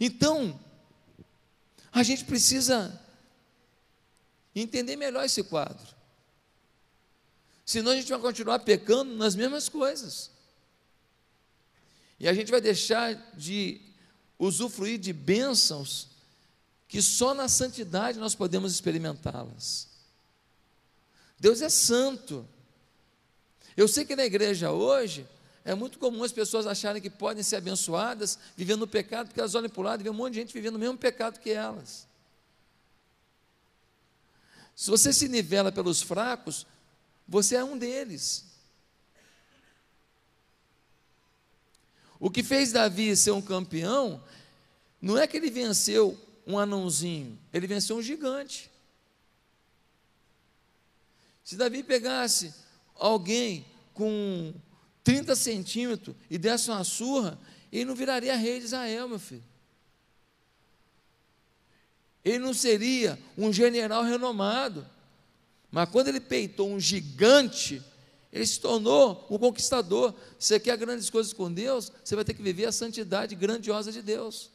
Então, 0.00 0.58
a 1.92 2.02
gente 2.02 2.24
precisa 2.24 2.98
entender 4.54 4.96
melhor 4.96 5.24
esse 5.24 5.42
quadro. 5.44 5.86
Senão 7.66 7.92
a 7.92 7.94
gente 7.94 8.08
vai 8.08 8.18
continuar 8.18 8.60
pecando 8.60 9.14
nas 9.14 9.36
mesmas 9.36 9.68
coisas. 9.68 10.30
E 12.18 12.26
a 12.26 12.34
gente 12.34 12.50
vai 12.50 12.60
deixar 12.60 13.14
de 13.36 13.80
usufruir 14.38 14.98
de 14.98 15.12
bênçãos 15.12 16.08
que 16.88 17.00
só 17.00 17.34
na 17.34 17.48
santidade 17.48 18.18
nós 18.18 18.34
podemos 18.34 18.72
experimentá-las. 18.72 19.88
Deus 21.38 21.62
é 21.62 21.68
santo. 21.68 22.46
Eu 23.76 23.86
sei 23.86 24.04
que 24.04 24.16
na 24.16 24.24
igreja 24.24 24.72
hoje 24.72 25.26
é 25.64 25.74
muito 25.74 25.98
comum 25.98 26.24
as 26.24 26.32
pessoas 26.32 26.66
acharem 26.66 27.02
que 27.02 27.10
podem 27.10 27.42
ser 27.42 27.56
abençoadas 27.56 28.38
vivendo 28.56 28.80
no 28.80 28.86
pecado, 28.86 29.26
porque 29.26 29.40
elas 29.40 29.54
olham 29.54 29.68
para 29.68 29.80
o 29.80 29.84
lado 29.84 30.00
e 30.00 30.04
vêem 30.04 30.14
um 30.14 30.16
monte 30.16 30.34
de 30.34 30.40
gente 30.40 30.54
vivendo 30.54 30.76
o 30.76 30.78
mesmo 30.78 30.96
pecado 30.96 31.38
que 31.38 31.50
elas. 31.50 32.08
Se 34.74 34.90
você 34.90 35.12
se 35.12 35.28
nivela 35.28 35.70
pelos 35.70 36.00
fracos, 36.00 36.66
você 37.28 37.56
é 37.56 37.64
um 37.64 37.76
deles. 37.76 38.46
O 42.18 42.30
que 42.30 42.42
fez 42.42 42.72
Davi 42.72 43.14
ser 43.14 43.32
um 43.32 43.42
campeão 43.42 44.22
não 45.00 45.18
é 45.18 45.26
que 45.26 45.36
ele 45.36 45.50
venceu 45.50 46.18
um 46.46 46.58
anãozinho, 46.58 47.38
ele 47.52 47.66
venceu 47.66 47.96
um 47.96 48.02
gigante. 48.02 48.70
Se 51.44 51.56
Davi 51.56 51.82
pegasse 51.82 52.54
alguém 52.94 53.66
com 53.92 54.54
30 55.02 55.34
centímetros 55.34 56.16
e 56.28 56.36
desse 56.38 56.70
uma 56.70 56.84
surra, 56.84 57.38
ele 57.72 57.84
não 57.84 57.94
viraria 57.94 58.36
rei 58.36 58.58
de 58.58 58.66
Israel, 58.66 59.08
meu 59.08 59.18
filho. 59.18 59.44
Ele 62.24 62.38
não 62.38 62.52
seria 62.52 63.18
um 63.36 63.52
general 63.52 64.02
renomado. 64.02 64.86
Mas 65.70 65.88
quando 65.88 66.08
ele 66.08 66.20
peitou 66.20 66.68
um 66.68 66.78
gigante, 66.78 67.82
ele 68.32 68.46
se 68.46 68.60
tornou 68.60 69.26
um 69.30 69.38
conquistador. 69.38 70.14
Você 70.38 70.60
quer 70.60 70.76
grandes 70.76 71.08
coisas 71.08 71.32
com 71.32 71.52
Deus, 71.52 71.90
você 72.04 72.14
vai 72.14 72.24
ter 72.24 72.34
que 72.34 72.42
viver 72.42 72.66
a 72.66 72.72
santidade 72.72 73.34
grandiosa 73.34 73.90
de 73.90 74.02
Deus. 74.02 74.50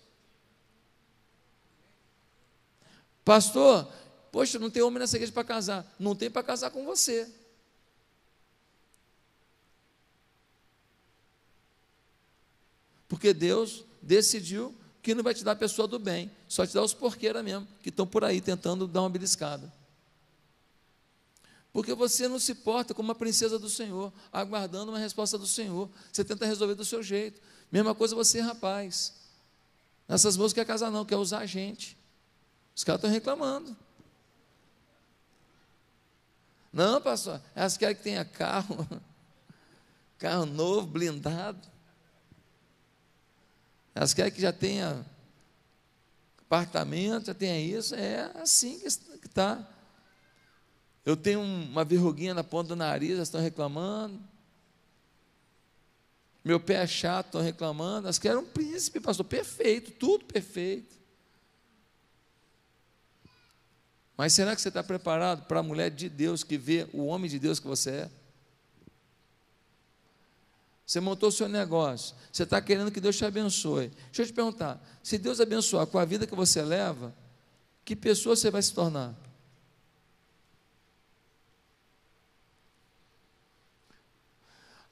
Pastor, 3.23 3.91
poxa, 4.31 4.59
não 4.59 4.69
tem 4.69 4.83
homem 4.83 4.99
nessa 4.99 5.17
igreja 5.17 5.33
para 5.33 5.43
casar. 5.43 5.95
Não 5.99 6.15
tem 6.15 6.29
para 6.29 6.43
casar 6.43 6.69
com 6.69 6.85
você. 6.85 7.27
Porque 13.15 13.34
Deus 13.34 13.86
decidiu 14.01 14.75
que 15.01 15.15
não 15.15 15.24
vai 15.24 15.34
te 15.34 15.41
dar 15.41 15.53
a 15.53 15.55
pessoa 15.55 15.88
do 15.88 15.98
bem, 15.98 16.29
só 16.50 16.67
te 16.67 16.74
dá 16.74 16.84
os 16.84 16.93
porqueiras 16.93 17.41
mesmo, 17.41 17.65
que 17.81 17.88
estão 17.88 18.05
por 18.05 18.25
aí 18.25 18.41
tentando 18.41 18.86
dar 18.86 19.03
uma 19.03 19.10
beliscada. 19.10 19.72
Porque 21.72 21.93
você 21.93 22.27
não 22.27 22.38
se 22.38 22.53
porta 22.55 22.93
como 22.93 23.07
uma 23.07 23.15
princesa 23.15 23.57
do 23.57 23.69
Senhor, 23.69 24.12
aguardando 24.34 24.91
uma 24.91 25.00
resposta 25.00 25.38
do 25.38 25.48
Senhor. 25.48 25.89
Você 26.12 26.25
tenta 26.25 26.45
resolver 26.45 26.75
do 26.75 26.84
seu 26.84 27.01
jeito. 27.01 27.41
Mesma 27.72 27.95
coisa 27.95 28.13
você, 28.13 28.41
rapaz. 28.41 29.13
Essas 30.10 30.36
moças 30.36 30.51
quer 30.51 30.65
casar, 30.65 30.91
não, 30.91 31.05
quer 31.05 31.15
usar 31.15 31.39
a 31.39 31.45
gente. 31.45 31.98
Os 32.75 32.84
caras 32.84 33.00
estão 33.00 33.10
reclamando. 33.10 33.77
Não, 36.74 37.01
pastor, 37.01 37.41
elas 37.55 37.77
querem 37.77 37.95
que 37.95 38.03
tenha 38.03 38.25
carro, 38.25 38.86
carro 40.19 40.45
novo, 40.45 40.86
blindado. 40.86 41.75
Elas 43.95 44.13
querem 44.13 44.31
que 44.31 44.41
já 44.41 44.51
tenha 44.51 45.05
apartamento, 46.37 47.27
já 47.27 47.33
tenha 47.33 47.57
isso. 47.59 47.95
É 47.95 48.29
assim 48.35 48.77
que 48.79 48.87
está. 48.87 49.65
Eu 51.05 51.15
tenho 51.15 51.39
uma 51.39 51.85
verruguinha 51.85 52.33
na 52.33 52.43
ponta 52.43 52.69
do 52.69 52.75
nariz, 52.75 53.13
elas 53.13 53.29
estão 53.29 53.39
reclamando. 53.39 54.19
Meu 56.43 56.59
pé 56.59 56.83
é 56.83 56.87
chato, 56.87 57.27
estão 57.27 57.41
reclamando. 57.41 58.07
Elas 58.07 58.19
querem 58.19 58.37
um 58.37 58.45
príncipe, 58.45 58.99
pastor, 58.99 59.25
perfeito, 59.25 59.91
tudo 59.91 60.25
perfeito. 60.25 60.93
Mas 64.17 64.33
será 64.33 64.55
que 64.55 64.61
você 64.61 64.67
está 64.67 64.83
preparado 64.83 65.45
para 65.45 65.61
a 65.61 65.63
mulher 65.63 65.89
de 65.89 66.09
Deus 66.09 66.43
que 66.43 66.57
vê 66.57 66.87
o 66.93 67.05
homem 67.05 67.29
de 67.29 67.39
Deus 67.39 67.59
que 67.59 67.67
você 67.67 67.91
é? 67.91 68.11
Você 70.86 71.00
montou 71.00 71.30
o 71.30 71.32
seu 71.32 71.50
negócio, 71.50 72.15
você 72.32 72.44
está 72.44 72.62
querendo 72.62 72.92
que 72.92 73.01
Deus 73.01 73.18
te 73.18 73.25
abençoe. 73.25 73.88
Deixa 74.08 74.22
eu 74.22 74.25
te 74.27 74.34
perguntar: 74.34 74.80
se 75.01 75.18
Deus 75.18 75.39
abençoar 75.39 75.88
com 75.88 75.98
a 75.98 76.06
vida 76.06 76.27
que 76.27 76.36
você 76.36 76.62
leva, 76.62 77.13
que 77.84 77.96
pessoa 77.96 78.36
você 78.36 78.51
vai 78.51 78.62
se 78.62 78.74
tornar? 78.74 79.15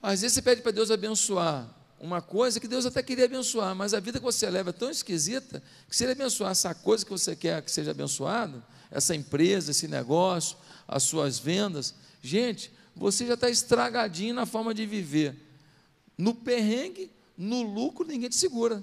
Às 0.01 0.21
vezes 0.21 0.35
você 0.35 0.41
pede 0.41 0.61
para 0.61 0.71
Deus 0.71 0.91
abençoar 0.91 1.69
uma 1.99 2.21
coisa 2.21 2.59
que 2.59 2.67
Deus 2.67 2.85
até 2.85 3.01
queria 3.01 3.23
abençoar, 3.23 3.73
mas 3.73 3.93
a 3.93 3.99
vida 4.01 4.19
que 4.19 4.25
você 4.25 4.49
leva 4.49 4.71
é 4.71 4.73
tão 4.73 4.89
esquisita 4.89 5.63
que 5.87 5.95
se 5.95 6.03
Ele 6.03 6.11
abençoar 6.11 6.51
essa 6.51 6.75
coisa 6.75 7.05
que 7.05 7.11
você 7.11 7.33
quer 7.33 7.61
que 7.61 7.71
seja 7.71 7.91
abençoado, 7.91 8.61
essa 8.91 9.15
empresa, 9.15 9.71
esse 9.71 9.87
negócio, 9.87 10.57
as 10.85 11.03
suas 11.03 11.39
vendas, 11.39 11.95
gente, 12.21 12.73
você 12.93 13.25
já 13.25 13.35
está 13.35 13.49
estragadinho 13.49 14.35
na 14.35 14.45
forma 14.45 14.73
de 14.73 14.85
viver. 14.85 15.42
No 16.23 16.33
perrengue, 16.33 17.11
no 17.37 17.63
lucro, 17.63 18.07
ninguém 18.07 18.29
te 18.29 18.37
segura. 18.37 18.81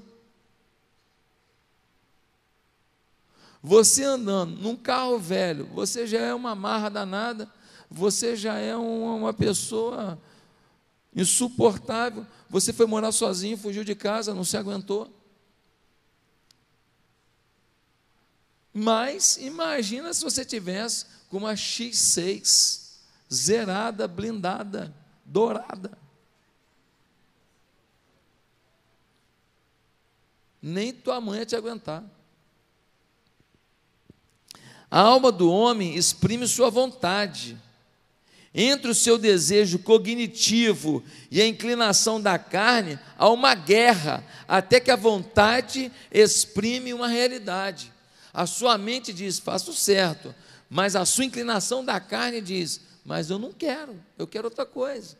Você 3.62 4.04
andando 4.04 4.60
num 4.60 4.76
carro 4.76 5.18
velho, 5.18 5.64
você 5.68 6.06
já 6.06 6.18
é 6.18 6.34
uma 6.34 6.54
marra 6.54 6.90
danada, 6.90 7.50
você 7.90 8.36
já 8.36 8.58
é 8.58 8.76
uma, 8.76 9.32
pessoa 9.32 10.20
insuportável. 11.16 12.26
Você 12.50 12.74
foi 12.74 12.84
morar 12.84 13.10
sozinho, 13.10 13.56
fugiu 13.56 13.84
de 13.84 13.94
casa, 13.94 14.34
não 14.34 14.44
se 14.44 14.58
aguentou. 14.58 15.10
Mas 18.70 19.38
imagina 19.38 20.12
se 20.12 20.22
você 20.22 20.44
tivesse 20.44 21.06
com 21.30 21.38
uma 21.38 21.54
X6 21.54 22.98
zerada, 23.32 24.06
blindada, 24.06 24.94
dourada. 25.24 26.09
Nem 30.62 30.92
tua 30.92 31.20
mãe 31.20 31.40
ia 31.40 31.46
te 31.46 31.56
aguentar. 31.56 32.04
A 34.90 35.00
alma 35.00 35.30
do 35.30 35.50
homem 35.50 35.94
exprime 35.94 36.46
sua 36.48 36.68
vontade 36.68 37.56
entre 38.52 38.90
o 38.90 38.94
seu 38.94 39.16
desejo 39.16 39.78
cognitivo 39.78 41.04
e 41.30 41.40
a 41.40 41.46
inclinação 41.46 42.20
da 42.20 42.38
carne, 42.38 42.98
há 43.16 43.28
uma 43.28 43.54
guerra, 43.54 44.24
até 44.48 44.80
que 44.80 44.90
a 44.90 44.96
vontade 44.96 45.90
exprime 46.10 46.92
uma 46.92 47.06
realidade. 47.06 47.92
A 48.32 48.46
sua 48.46 48.76
mente 48.76 49.12
diz, 49.12 49.38
faço 49.38 49.72
certo, 49.72 50.34
mas 50.68 50.96
a 50.96 51.04
sua 51.04 51.24
inclinação 51.24 51.84
da 51.84 52.00
carne 52.00 52.40
diz, 52.40 52.80
mas 53.04 53.30
eu 53.30 53.38
não 53.38 53.52
quero, 53.52 54.00
eu 54.18 54.26
quero 54.26 54.46
outra 54.46 54.66
coisa. 54.66 55.16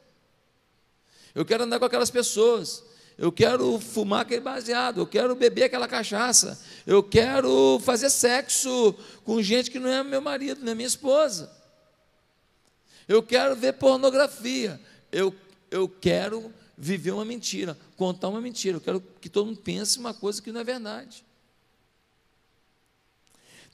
Eu 1.33 1.44
quero 1.44 1.62
andar 1.62 1.79
com 1.79 1.85
aquelas 1.85 2.11
pessoas, 2.11 2.83
eu 3.20 3.30
quero 3.30 3.78
fumar 3.78 4.22
aquele 4.22 4.40
baseado, 4.40 5.00
eu 5.00 5.06
quero 5.06 5.37
beber 5.37 5.64
aquela 5.64 5.87
cachaça, 5.87 6.61
eu 6.85 7.04
quero 7.04 7.78
fazer 7.85 8.11
sexo 8.11 8.92
com 9.24 9.40
gente 9.40 9.70
que 9.70 9.78
não 9.78 9.88
é 9.88 10.02
meu 10.02 10.20
marido, 10.20 10.64
não 10.64 10.72
é 10.72 10.74
minha 10.74 10.88
esposa 10.88 11.61
eu 13.11 13.24
quero 13.24 13.56
ver 13.56 13.72
pornografia, 13.72 14.80
eu, 15.11 15.35
eu 15.68 15.88
quero 15.88 16.54
viver 16.78 17.11
uma 17.11 17.24
mentira, 17.24 17.76
contar 17.96 18.28
uma 18.28 18.40
mentira, 18.40 18.76
eu 18.76 18.80
quero 18.80 19.02
que 19.20 19.28
todo 19.28 19.46
mundo 19.46 19.59
pense 19.59 19.98
uma 19.98 20.14
coisa 20.14 20.40
que 20.40 20.52
não 20.52 20.61
é 20.61 20.64
verdade. 20.64 21.24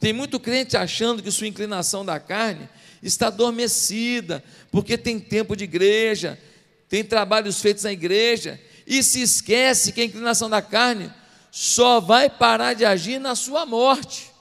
Tem 0.00 0.11
muito 0.11 0.40
crente 0.40 0.74
achando 0.74 1.22
que 1.22 1.30
sua 1.30 1.46
inclinação 1.46 2.02
da 2.02 2.18
carne 2.18 2.66
está 3.02 3.26
adormecida, 3.26 4.42
porque 4.72 4.96
tem 4.96 5.20
tempo 5.20 5.54
de 5.54 5.64
igreja, 5.64 6.40
tem 6.88 7.04
trabalhos 7.04 7.61
feitos 7.61 7.85
na 7.85 7.92
igreja, 7.92 8.59
e 8.87 9.03
se 9.03 9.20
esquece 9.20 9.92
que 9.92 10.01
a 10.01 10.05
inclinação 10.05 10.49
da 10.49 10.62
carne 10.62 11.12
só 11.51 12.01
vai 12.01 12.31
parar 12.31 12.75
de 12.75 12.85
agir 12.85 13.18
na 13.18 13.35
sua 13.35 13.66
morte. 13.66 14.33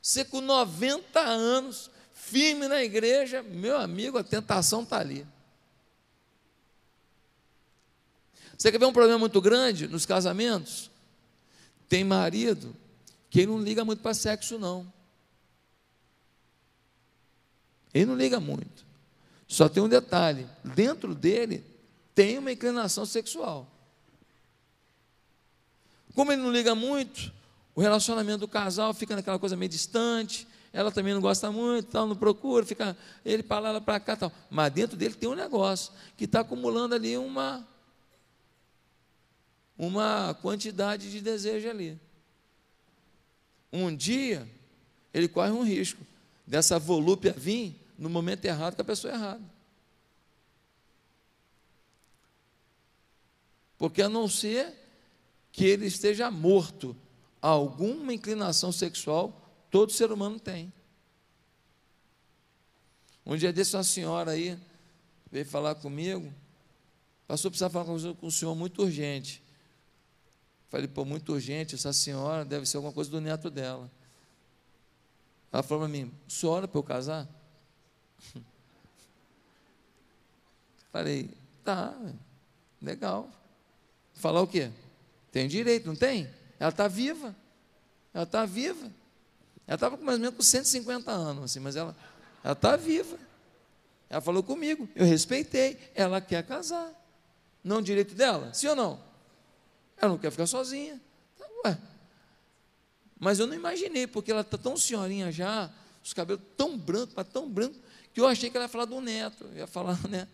Você 0.00 0.24
com 0.24 0.40
90 0.40 1.18
anos 1.20 1.90
firme 2.14 2.68
na 2.68 2.82
igreja, 2.82 3.42
meu 3.42 3.76
amigo, 3.76 4.16
a 4.16 4.24
tentação 4.24 4.82
está 4.82 4.98
ali. 4.98 5.26
Você 8.56 8.70
quer 8.70 8.78
ver 8.78 8.86
um 8.86 8.92
problema 8.92 9.18
muito 9.18 9.40
grande 9.40 9.88
nos 9.88 10.06
casamentos? 10.06 10.90
Tem 11.88 12.04
marido 12.04 12.76
que 13.28 13.44
não 13.44 13.58
liga 13.60 13.84
muito 13.84 14.02
para 14.02 14.14
sexo, 14.14 14.58
não. 14.58 14.90
Ele 17.92 18.06
não 18.06 18.16
liga 18.16 18.38
muito. 18.38 18.86
Só 19.48 19.68
tem 19.68 19.82
um 19.82 19.88
detalhe: 19.88 20.46
dentro 20.62 21.14
dele 21.14 21.71
tem 22.14 22.38
uma 22.38 22.52
inclinação 22.52 23.06
sexual. 23.06 23.68
Como 26.14 26.30
ele 26.30 26.42
não 26.42 26.52
liga 26.52 26.74
muito, 26.74 27.32
o 27.74 27.80
relacionamento 27.80 28.38
do 28.38 28.48
casal 28.48 28.92
fica 28.92 29.16
naquela 29.16 29.38
coisa 29.38 29.56
meio 29.56 29.70
distante, 29.70 30.46
ela 30.72 30.90
também 30.90 31.12
não 31.12 31.20
gosta 31.20 31.50
muito, 31.50 31.90
tal, 31.90 32.06
não 32.06 32.16
procura, 32.16 32.64
fica 32.64 32.96
ele 33.24 33.42
para 33.42 33.60
lá, 33.60 33.68
ela 33.70 33.80
para 33.80 34.00
cá, 34.00 34.16
tal. 34.16 34.32
Mas 34.50 34.72
dentro 34.72 34.96
dele 34.96 35.14
tem 35.14 35.28
um 35.28 35.34
negócio 35.34 35.92
que 36.16 36.24
está 36.24 36.40
acumulando 36.40 36.94
ali 36.94 37.16
uma 37.16 37.66
uma 39.76 40.34
quantidade 40.40 41.10
de 41.10 41.20
desejo 41.20 41.68
ali. 41.68 41.98
Um 43.72 43.94
dia 43.94 44.46
ele 45.12 45.28
corre 45.28 45.50
um 45.50 45.62
risco 45.62 46.06
dessa 46.46 46.78
volúpia 46.78 47.32
vir 47.32 47.74
no 47.98 48.08
momento 48.08 48.44
errado 48.44 48.76
com 48.76 48.82
a 48.82 48.84
pessoa 48.84 49.12
errada. 49.12 49.51
Porque 53.82 54.00
a 54.00 54.08
não 54.08 54.28
ser 54.28 54.72
que 55.50 55.64
ele 55.64 55.86
esteja 55.86 56.30
morto 56.30 56.96
alguma 57.40 58.14
inclinação 58.14 58.70
sexual 58.70 59.42
Todo 59.72 59.90
ser 59.90 60.12
humano 60.12 60.38
tem. 60.38 60.70
Um 63.24 63.38
dia 63.38 63.50
desse, 63.50 63.74
uma 63.74 63.82
senhora 63.82 64.32
aí 64.32 64.60
veio 65.30 65.46
falar 65.46 65.74
comigo. 65.76 66.30
Passou 67.26 67.48
a 67.48 67.50
precisar 67.50 67.70
falar 67.70 67.86
com 67.86 68.26
o 68.26 68.30
senhor 68.30 68.54
muito 68.54 68.82
urgente. 68.82 69.42
Falei, 70.68 70.86
pô, 70.86 71.06
muito 71.06 71.32
urgente, 71.32 71.74
essa 71.74 71.90
senhora 71.90 72.44
deve 72.44 72.66
ser 72.66 72.76
alguma 72.76 72.92
coisa 72.92 73.10
do 73.10 73.18
neto 73.18 73.48
dela. 73.48 73.90
Ela 75.50 75.62
falou 75.62 75.84
para 75.84 75.92
mim, 75.92 76.12
o 76.28 76.30
senhor 76.30 76.52
ora 76.52 76.68
para 76.68 76.78
eu 76.78 76.82
casar? 76.82 77.26
Falei, 80.92 81.30
tá, 81.64 81.98
legal. 82.82 83.30
Falar 84.14 84.42
o 84.42 84.46
quê? 84.46 84.70
Tem 85.30 85.48
direito, 85.48 85.86
não 85.86 85.96
tem? 85.96 86.28
Ela 86.58 86.70
está 86.70 86.86
viva. 86.88 87.34
Ela 88.12 88.24
está 88.24 88.44
viva. 88.44 88.90
Ela 89.66 89.74
estava 89.74 89.96
mais 89.96 90.18
ou 90.18 90.20
menos 90.20 90.36
com 90.36 90.42
150 90.42 91.10
anos, 91.10 91.44
assim, 91.44 91.60
mas 91.60 91.76
ela 91.76 91.96
está 92.44 92.76
viva. 92.76 93.18
Ela 94.08 94.20
falou 94.20 94.42
comigo, 94.42 94.88
eu 94.94 95.06
respeitei. 95.06 95.78
Ela 95.94 96.20
quer 96.20 96.46
casar. 96.46 96.92
Não 97.64 97.80
direito 97.80 98.14
dela? 98.14 98.52
Sim 98.52 98.68
ou 98.68 98.76
não? 98.76 99.00
Ela 99.96 100.12
não 100.12 100.18
quer 100.18 100.30
ficar 100.30 100.46
sozinha. 100.46 101.00
Então, 101.34 101.48
ué. 101.64 101.78
Mas 103.18 103.38
eu 103.38 103.46
não 103.46 103.54
imaginei, 103.54 104.06
porque 104.06 104.30
ela 104.30 104.40
está 104.40 104.58
tão 104.58 104.76
senhorinha 104.76 105.30
já, 105.30 105.70
os 106.04 106.12
cabelos 106.12 106.42
tão 106.56 106.76
brancos, 106.76 107.14
mas 107.14 107.28
tão 107.28 107.48
branco, 107.48 107.76
que 108.12 108.20
eu 108.20 108.26
achei 108.26 108.50
que 108.50 108.56
ela 108.56 108.64
ia 108.64 108.68
falar 108.68 108.84
do 108.84 109.00
neto, 109.00 109.48
ia 109.54 109.66
falar, 109.66 109.98
né? 110.10 110.28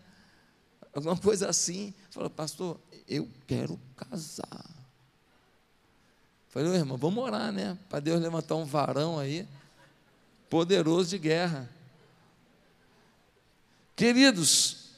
Alguma 0.92 1.16
coisa 1.16 1.48
assim. 1.48 1.94
Falou, 2.10 2.30
pastor, 2.30 2.80
eu 3.08 3.28
quero 3.46 3.80
casar. 3.96 4.66
Falei, 6.48 6.74
irmão, 6.74 6.96
vamos 6.96 7.22
orar, 7.22 7.52
né? 7.52 7.78
Para 7.88 8.00
Deus 8.00 8.20
levantar 8.20 8.56
um 8.56 8.64
varão 8.64 9.18
aí, 9.18 9.46
poderoso 10.50 11.10
de 11.10 11.18
guerra. 11.18 11.68
Queridos, 13.96 14.88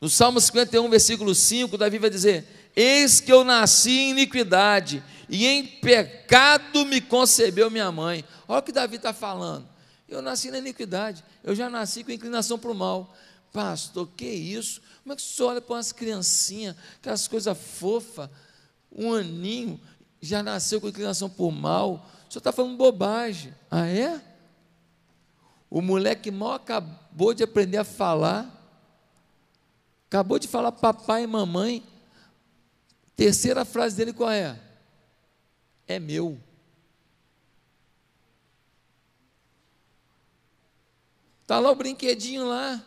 no 0.00 0.08
Salmo 0.08 0.40
51, 0.40 0.88
versículo 0.90 1.34
5, 1.34 1.78
Davi 1.78 1.98
vai 1.98 2.10
dizer: 2.10 2.44
Eis 2.74 3.20
que 3.20 3.32
eu 3.32 3.44
nasci 3.44 3.90
em 3.90 4.10
iniquidade, 4.10 5.02
e 5.28 5.46
em 5.46 5.64
pecado 5.64 6.84
me 6.84 7.00
concebeu 7.00 7.70
minha 7.70 7.90
mãe. 7.92 8.24
Olha 8.48 8.58
o 8.58 8.62
que 8.62 8.72
Davi 8.72 8.96
está 8.96 9.12
falando. 9.12 9.68
Eu 10.08 10.20
nasci 10.20 10.50
na 10.50 10.58
iniquidade, 10.58 11.24
eu 11.42 11.54
já 11.54 11.70
nasci 11.70 12.04
com 12.04 12.10
inclinação 12.10 12.58
para 12.58 12.70
o 12.70 12.74
mal. 12.74 13.16
Pastor, 13.52 14.08
que 14.16 14.24
isso? 14.24 14.80
Como 15.02 15.12
é 15.12 15.16
que 15.16 15.22
você 15.22 15.42
olha 15.42 15.60
para 15.60 15.74
umas 15.74 15.92
criancinhas, 15.92 16.74
aquelas 16.96 17.28
coisas 17.28 17.56
fofas, 17.56 18.30
um 18.90 19.12
aninho, 19.12 19.78
já 20.20 20.42
nasceu 20.42 20.80
com 20.80 20.88
inclinação 20.88 21.28
por 21.28 21.52
mal? 21.52 21.94
O 22.28 22.32
senhor 22.32 22.38
está 22.38 22.50
falando 22.50 22.78
bobagem. 22.78 23.54
Ah, 23.70 23.86
é? 23.86 24.22
O 25.68 25.82
moleque 25.82 26.30
mal 26.30 26.52
acabou 26.52 27.34
de 27.34 27.42
aprender 27.42 27.76
a 27.76 27.84
falar, 27.84 28.50
acabou 30.06 30.38
de 30.38 30.48
falar 30.48 30.72
papai 30.72 31.24
e 31.24 31.26
mamãe. 31.26 31.86
Terceira 33.14 33.64
frase 33.64 33.96
dele 33.96 34.14
qual 34.14 34.30
é? 34.30 34.58
É 35.86 35.98
meu. 35.98 36.40
Está 41.42 41.58
lá 41.58 41.70
o 41.70 41.74
brinquedinho 41.74 42.46
lá. 42.46 42.82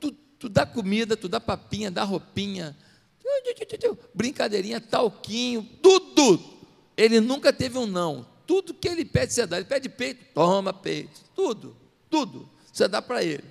Tu, 0.00 0.12
tu 0.38 0.48
dá 0.48 0.66
comida, 0.66 1.16
tu 1.16 1.28
dá 1.28 1.40
papinha, 1.40 1.90
dá 1.90 2.04
roupinha, 2.04 2.76
brincadeirinha, 4.14 4.80
talquinho, 4.80 5.62
tudo. 5.82 6.58
Ele 6.96 7.20
nunca 7.20 7.52
teve 7.52 7.78
um 7.78 7.86
não. 7.86 8.26
Tudo 8.46 8.74
que 8.74 8.88
ele 8.88 9.04
pede, 9.04 9.32
você 9.32 9.46
dá. 9.46 9.56
Ele 9.56 9.66
pede 9.66 9.88
peito, 9.88 10.24
toma 10.34 10.72
peito. 10.72 11.20
Tudo, 11.34 11.76
tudo. 12.10 12.48
Você 12.72 12.88
dá 12.88 13.00
para 13.00 13.22
ele. 13.22 13.44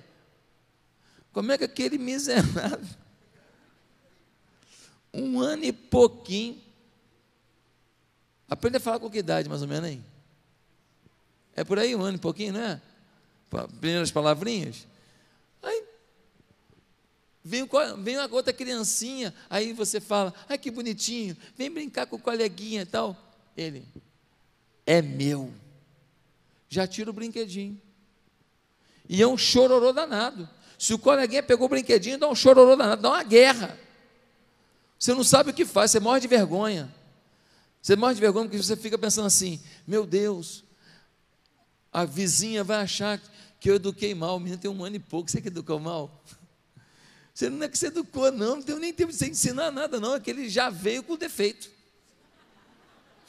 Como 1.32 1.52
é 1.52 1.58
que 1.58 1.64
aquele 1.64 1.98
miserável, 1.98 2.96
um 5.14 5.40
ano 5.40 5.64
e 5.64 5.72
pouquinho, 5.72 6.60
aprende 8.48 8.78
a 8.78 8.80
falar 8.80 8.98
com 8.98 9.10
que 9.10 9.18
idade, 9.18 9.48
mais 9.48 9.62
ou 9.62 9.68
menos, 9.68 9.88
hein? 9.88 10.04
É 11.54 11.64
por 11.64 11.78
aí, 11.78 11.94
um 11.94 12.02
ano 12.02 12.16
e 12.16 12.20
pouquinho, 12.20 12.54
não 12.54 12.60
é? 12.60 12.80
primeiras 13.80 14.10
palavrinhas. 14.10 14.86
Vem, 17.44 17.66
vem 17.98 18.16
uma 18.16 18.28
outra 18.32 18.52
criancinha, 18.52 19.34
aí 19.48 19.72
você 19.72 20.00
fala, 20.00 20.34
ai 20.48 20.58
que 20.58 20.70
bonitinho, 20.70 21.36
vem 21.56 21.70
brincar 21.70 22.06
com 22.06 22.16
o 22.16 22.20
coleguinha 22.20 22.82
e 22.82 22.86
tal. 22.86 23.16
Ele, 23.56 23.86
é 24.86 25.00
meu. 25.00 25.52
Já 26.68 26.86
tira 26.86 27.10
o 27.10 27.12
brinquedinho. 27.12 27.80
E 29.08 29.22
é 29.22 29.26
um 29.26 29.36
chororô 29.36 29.92
danado. 29.92 30.48
Se 30.78 30.92
o 30.94 30.98
coleguinha 30.98 31.42
pegou 31.42 31.66
o 31.66 31.68
brinquedinho, 31.68 32.18
dá 32.18 32.28
um 32.28 32.34
chororô 32.34 32.76
danado, 32.76 33.02
dá 33.02 33.08
uma 33.10 33.22
guerra. 33.22 33.78
Você 34.98 35.14
não 35.14 35.24
sabe 35.24 35.50
o 35.50 35.54
que 35.54 35.64
faz, 35.64 35.90
você 35.90 36.00
morre 36.00 36.20
de 36.20 36.28
vergonha. 36.28 36.94
Você 37.80 37.96
morre 37.96 38.14
de 38.14 38.20
vergonha 38.20 38.46
porque 38.46 38.62
você 38.62 38.76
fica 38.76 38.98
pensando 38.98 39.26
assim: 39.26 39.60
meu 39.86 40.04
Deus, 40.04 40.64
a 41.92 42.04
vizinha 42.04 42.62
vai 42.62 42.82
achar 42.82 43.20
que 43.60 43.70
eu 43.70 43.76
eduquei 43.76 44.14
mal. 44.14 44.36
O 44.36 44.40
menino 44.40 44.58
tem 44.58 44.70
um 44.70 44.84
ano 44.84 44.96
e 44.96 45.00
pouco, 45.00 45.30
você 45.30 45.40
que 45.40 45.48
educou 45.48 45.78
mal? 45.78 46.22
Você 47.38 47.48
não 47.48 47.64
é 47.64 47.68
que 47.68 47.78
você 47.78 47.86
educou, 47.86 48.32
não, 48.32 48.56
não 48.56 48.62
tem 48.62 48.76
nem 48.80 48.92
tempo 48.92 49.12
de 49.12 49.16
você 49.16 49.28
ensinar 49.28 49.70
nada, 49.70 50.00
não, 50.00 50.16
é 50.16 50.18
que 50.18 50.28
ele 50.28 50.48
já 50.48 50.68
veio 50.70 51.04
com 51.04 51.16
defeito. 51.16 51.70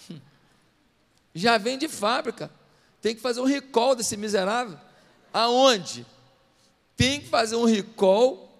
Já 1.32 1.60
vem 1.60 1.78
de 1.78 1.88
fábrica. 1.88 2.50
Tem 3.04 3.13
que 3.13 3.22
fazer 3.22 3.39
um 3.39 3.45
recall 3.45 3.95
desse 3.95 4.17
miserável. 4.17 4.80
Aonde? 5.32 6.08
Tem 6.98 7.22
que 7.22 7.28
fazer 7.28 7.56
um 7.56 7.65
recall 7.65 8.52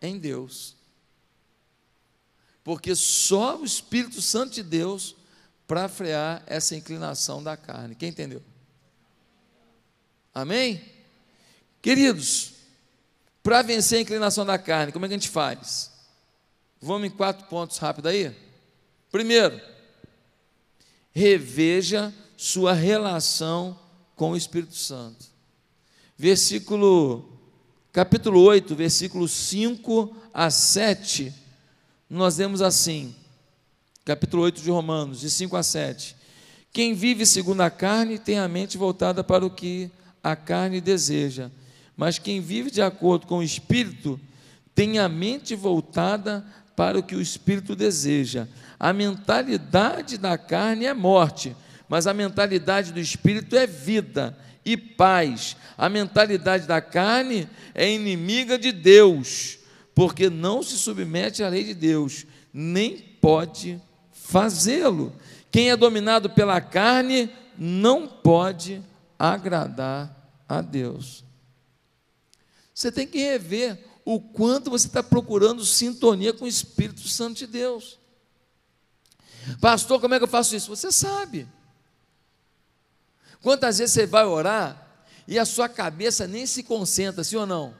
em 0.00 0.18
Deus. 0.18 0.74
Porque 2.64 2.94
só 2.94 3.58
o 3.58 3.66
Espírito 3.66 4.22
Santo 4.22 4.54
de 4.54 4.62
Deus 4.62 5.14
para 5.66 5.86
frear 5.90 6.42
essa 6.46 6.74
inclinação 6.74 7.42
da 7.42 7.58
carne. 7.58 7.94
Quem 7.94 8.08
entendeu? 8.08 8.42
Amém? 10.32 10.82
Queridos, 11.82 12.57
para 13.48 13.62
vencer 13.62 13.96
a 13.96 14.02
inclinação 14.02 14.44
da 14.44 14.58
carne, 14.58 14.92
como 14.92 15.06
é 15.06 15.08
que 15.08 15.14
a 15.14 15.16
gente 15.16 15.30
faz? 15.30 15.90
Vamos 16.82 17.08
em 17.08 17.10
quatro 17.10 17.46
pontos 17.46 17.78
rápido 17.78 18.06
aí? 18.06 18.30
Primeiro, 19.10 19.58
reveja 21.12 22.12
sua 22.36 22.74
relação 22.74 23.78
com 24.14 24.32
o 24.32 24.36
Espírito 24.36 24.74
Santo. 24.74 25.24
Versículo, 26.14 27.40
capítulo 27.90 28.38
8, 28.42 28.76
versículos 28.76 29.30
5 29.30 30.14
a 30.34 30.50
7, 30.50 31.32
nós 32.10 32.36
vemos 32.36 32.60
assim, 32.60 33.16
capítulo 34.04 34.42
8 34.42 34.60
de 34.60 34.70
Romanos, 34.70 35.20
de 35.20 35.30
5 35.30 35.56
a 35.56 35.62
7. 35.62 36.14
Quem 36.70 36.92
vive 36.92 37.24
segundo 37.24 37.62
a 37.62 37.70
carne 37.70 38.18
tem 38.18 38.38
a 38.38 38.46
mente 38.46 38.76
voltada 38.76 39.24
para 39.24 39.46
o 39.46 39.50
que 39.50 39.90
a 40.22 40.36
carne 40.36 40.82
deseja, 40.82 41.50
mas 41.98 42.16
quem 42.16 42.40
vive 42.40 42.70
de 42.70 42.80
acordo 42.80 43.26
com 43.26 43.38
o 43.38 43.42
Espírito 43.42 44.20
tem 44.72 45.00
a 45.00 45.08
mente 45.08 45.56
voltada 45.56 46.46
para 46.76 46.96
o 46.96 47.02
que 47.02 47.16
o 47.16 47.20
Espírito 47.20 47.74
deseja. 47.74 48.46
A 48.78 48.92
mentalidade 48.92 50.16
da 50.16 50.38
carne 50.38 50.86
é 50.86 50.94
morte, 50.94 51.56
mas 51.88 52.06
a 52.06 52.14
mentalidade 52.14 52.92
do 52.92 53.00
Espírito 53.00 53.56
é 53.56 53.66
vida 53.66 54.38
e 54.64 54.76
paz. 54.76 55.56
A 55.76 55.88
mentalidade 55.88 56.68
da 56.68 56.80
carne 56.80 57.48
é 57.74 57.90
inimiga 57.90 58.56
de 58.56 58.70
Deus, 58.70 59.58
porque 59.92 60.30
não 60.30 60.62
se 60.62 60.78
submete 60.78 61.42
à 61.42 61.48
lei 61.48 61.64
de 61.64 61.74
Deus, 61.74 62.24
nem 62.54 62.96
pode 62.96 63.80
fazê-lo. 64.12 65.12
Quem 65.50 65.70
é 65.70 65.76
dominado 65.76 66.30
pela 66.30 66.60
carne 66.60 67.28
não 67.58 68.06
pode 68.06 68.80
agradar 69.18 70.32
a 70.48 70.60
Deus. 70.60 71.26
Você 72.78 72.92
tem 72.92 73.08
que 73.08 73.18
rever 73.18 73.76
o 74.04 74.20
quanto 74.20 74.70
você 74.70 74.86
está 74.86 75.02
procurando 75.02 75.64
sintonia 75.64 76.32
com 76.32 76.44
o 76.44 76.48
Espírito 76.48 77.08
Santo 77.08 77.38
de 77.38 77.48
Deus. 77.48 77.98
Pastor, 79.60 80.00
como 80.00 80.14
é 80.14 80.18
que 80.18 80.22
eu 80.22 80.28
faço 80.28 80.54
isso? 80.54 80.68
Você 80.68 80.92
sabe. 80.92 81.48
Quantas 83.42 83.78
vezes 83.78 83.94
você 83.94 84.06
vai 84.06 84.24
orar 84.24 85.02
e 85.26 85.40
a 85.40 85.44
sua 85.44 85.68
cabeça 85.68 86.28
nem 86.28 86.46
se 86.46 86.62
concentra, 86.62 87.24
sim 87.24 87.34
ou 87.34 87.46
não? 87.46 87.74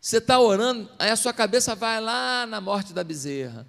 Você 0.00 0.16
está 0.16 0.40
orando, 0.40 0.90
aí 0.98 1.10
a 1.10 1.16
sua 1.16 1.34
cabeça 1.34 1.74
vai 1.74 2.00
lá 2.00 2.46
na 2.46 2.58
morte 2.58 2.94
da 2.94 3.04
bezerra. 3.04 3.66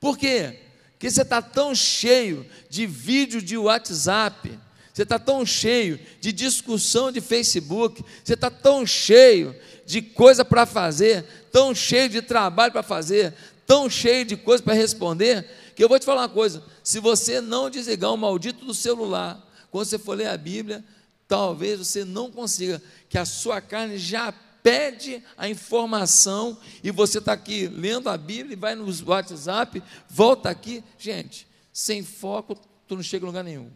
Por 0.00 0.16
quê? 0.16 0.58
Porque 0.92 1.10
você 1.10 1.20
está 1.20 1.42
tão 1.42 1.74
cheio 1.74 2.50
de 2.70 2.86
vídeo 2.86 3.42
de 3.42 3.58
WhatsApp, 3.58 4.58
você 4.94 5.02
está 5.02 5.18
tão 5.18 5.44
cheio 5.44 5.98
de 6.20 6.32
discussão 6.32 7.10
de 7.10 7.20
Facebook, 7.20 8.04
você 8.22 8.34
está 8.34 8.48
tão 8.48 8.86
cheio 8.86 9.52
de 9.84 10.00
coisa 10.00 10.44
para 10.44 10.64
fazer, 10.64 11.24
tão 11.50 11.74
cheio 11.74 12.08
de 12.08 12.22
trabalho 12.22 12.70
para 12.70 12.84
fazer, 12.84 13.34
tão 13.66 13.90
cheio 13.90 14.24
de 14.24 14.36
coisa 14.36 14.62
para 14.62 14.72
responder, 14.72 15.44
que 15.74 15.82
eu 15.82 15.88
vou 15.88 15.98
te 15.98 16.06
falar 16.06 16.22
uma 16.22 16.28
coisa: 16.28 16.62
se 16.80 17.00
você 17.00 17.40
não 17.40 17.68
desligar 17.68 18.14
o 18.14 18.16
maldito 18.16 18.64
do 18.64 18.72
celular, 18.72 19.44
quando 19.68 19.84
você 19.84 19.98
for 19.98 20.16
ler 20.16 20.28
a 20.28 20.36
Bíblia, 20.36 20.84
talvez 21.26 21.80
você 21.80 22.04
não 22.04 22.30
consiga, 22.30 22.80
que 23.08 23.18
a 23.18 23.24
sua 23.24 23.60
carne 23.60 23.98
já 23.98 24.32
pede 24.62 25.24
a 25.36 25.48
informação 25.48 26.56
e 26.84 26.92
você 26.92 27.18
está 27.18 27.32
aqui 27.32 27.66
lendo 27.66 28.08
a 28.08 28.16
Bíblia 28.16 28.52
e 28.52 28.56
vai 28.56 28.76
no 28.76 28.86
WhatsApp, 29.04 29.82
volta 30.08 30.50
aqui. 30.50 30.84
Gente, 30.96 31.48
sem 31.72 32.04
foco, 32.04 32.56
tu 32.86 32.94
não 32.94 33.02
chega 33.02 33.26
a 33.26 33.26
lugar 33.26 33.42
nenhum. 33.42 33.68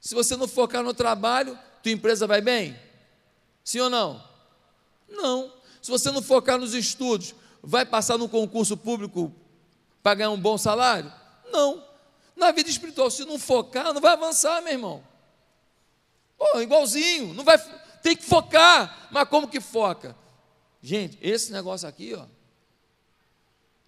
Se 0.00 0.14
você 0.14 0.34
não 0.34 0.48
focar 0.48 0.82
no 0.82 0.94
trabalho, 0.94 1.58
tua 1.82 1.92
empresa 1.92 2.26
vai 2.26 2.40
bem? 2.40 2.76
Sim 3.62 3.80
ou 3.80 3.90
não? 3.90 4.24
Não. 5.08 5.52
Se 5.82 5.90
você 5.90 6.10
não 6.10 6.22
focar 6.22 6.58
nos 6.58 6.72
estudos, 6.74 7.34
vai 7.62 7.84
passar 7.84 8.16
no 8.16 8.28
concurso 8.28 8.76
público 8.76 9.32
para 10.02 10.14
ganhar 10.14 10.30
um 10.30 10.40
bom 10.40 10.56
salário? 10.56 11.12
Não. 11.52 11.84
Na 12.34 12.50
vida 12.52 12.70
espiritual, 12.70 13.10
se 13.10 13.24
não 13.26 13.38
focar, 13.38 13.92
não 13.92 14.00
vai 14.00 14.12
avançar, 14.12 14.62
meu 14.62 14.72
irmão. 14.72 15.04
Pô, 16.38 16.60
igualzinho, 16.60 17.34
não 17.34 17.44
vai, 17.44 17.58
tem 18.02 18.16
que 18.16 18.24
focar. 18.24 19.08
Mas 19.10 19.28
como 19.28 19.48
que 19.48 19.60
foca? 19.60 20.16
Gente, 20.82 21.18
esse 21.20 21.52
negócio 21.52 21.86
aqui, 21.86 22.14
ó, 22.14 22.24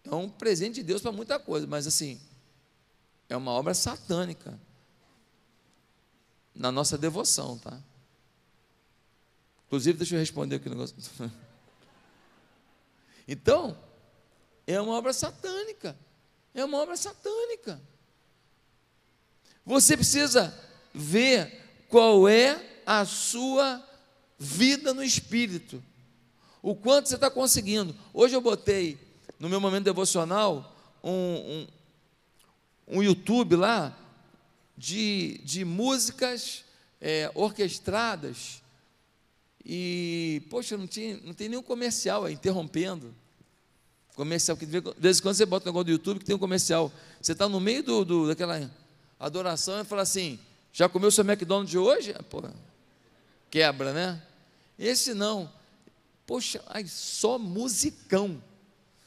é 0.05 0.15
um 0.15 0.29
presente 0.29 0.75
de 0.75 0.83
Deus 0.83 1.01
para 1.01 1.13
muita 1.13 1.39
coisa, 1.39 1.67
mas 1.67 1.87
assim, 1.87 2.21
é 3.31 3.37
uma 3.37 3.53
obra 3.53 3.73
satânica 3.73 4.61
na 6.55 6.71
nossa 6.71 6.99
devoção, 6.99 7.59
tá? 7.59 7.79
Inclusive, 9.67 9.99
deixa 9.99 10.15
eu 10.15 10.19
responder 10.21 10.57
aqui 10.57 10.69
o 10.69 10.71
negócio. 10.71 10.97
Então, 13.27 13.79
é 14.67 14.81
uma 14.81 14.95
obra 14.95 15.13
satânica. 15.13 15.97
É 16.53 16.65
uma 16.65 16.79
obra 16.79 16.97
satânica. 16.97 17.81
Você 19.65 19.97
precisa 19.97 20.53
ver 20.93 21.85
qual 21.89 22.29
é 22.29 22.83
a 22.85 23.05
sua 23.05 23.83
vida 24.39 24.93
no 24.93 25.05
espírito. 25.05 25.83
O 26.61 26.75
quanto 26.75 27.09
você 27.09 27.15
está 27.15 27.31
conseguindo. 27.31 27.95
Hoje 28.13 28.35
eu 28.35 28.41
botei 28.41 28.99
no 29.39 29.49
meu 29.49 29.61
momento 29.61 29.85
devocional 29.85 30.77
um, 31.03 31.67
um, 32.89 32.99
um 32.99 33.03
YouTube 33.03 33.57
lá 33.57 33.97
de, 34.83 35.41
de 35.45 35.65
músicas 35.65 36.65
é, 37.01 37.31
orquestradas. 37.37 38.61
E, 39.65 40.43
poxa, 40.51 40.77
não, 40.77 40.89
tinha, 40.89 41.21
não 41.23 41.33
tem 41.33 41.49
nenhum 41.49 41.63
comercial 41.63 42.25
aí, 42.25 42.35
interrompendo. 42.35 43.15
Comercial, 44.17 44.57
que 44.57 44.67
de 44.67 44.81
vez 44.99 45.21
em 45.21 45.23
quando 45.23 45.37
você 45.37 45.47
bota 45.47 45.67
um 45.67 45.71
negócio 45.71 45.85
do 45.85 45.93
YouTube 45.93 46.19
que 46.19 46.25
tem 46.25 46.35
um 46.35 46.39
comercial. 46.39 46.93
Você 47.21 47.31
está 47.31 47.49
no 47.49 47.61
meio 47.61 47.85
do, 47.85 48.05
do, 48.05 48.27
daquela 48.27 48.69
adoração 49.21 49.81
e 49.81 49.85
fala 49.85 50.03
assim: 50.03 50.37
já 50.73 50.89
comeu 50.89 51.13
seu 51.13 51.25
McDonald's 51.25 51.71
de 51.71 51.79
hoje? 51.79 52.13
Ah, 52.19 52.23
pô, 52.25 52.43
quebra, 53.49 53.93
né? 53.93 54.21
Esse 54.77 55.15
não. 55.15 55.51
Poxa, 56.27 56.61
ai, 56.67 56.85
só 56.89 57.39
musicão. 57.39 58.43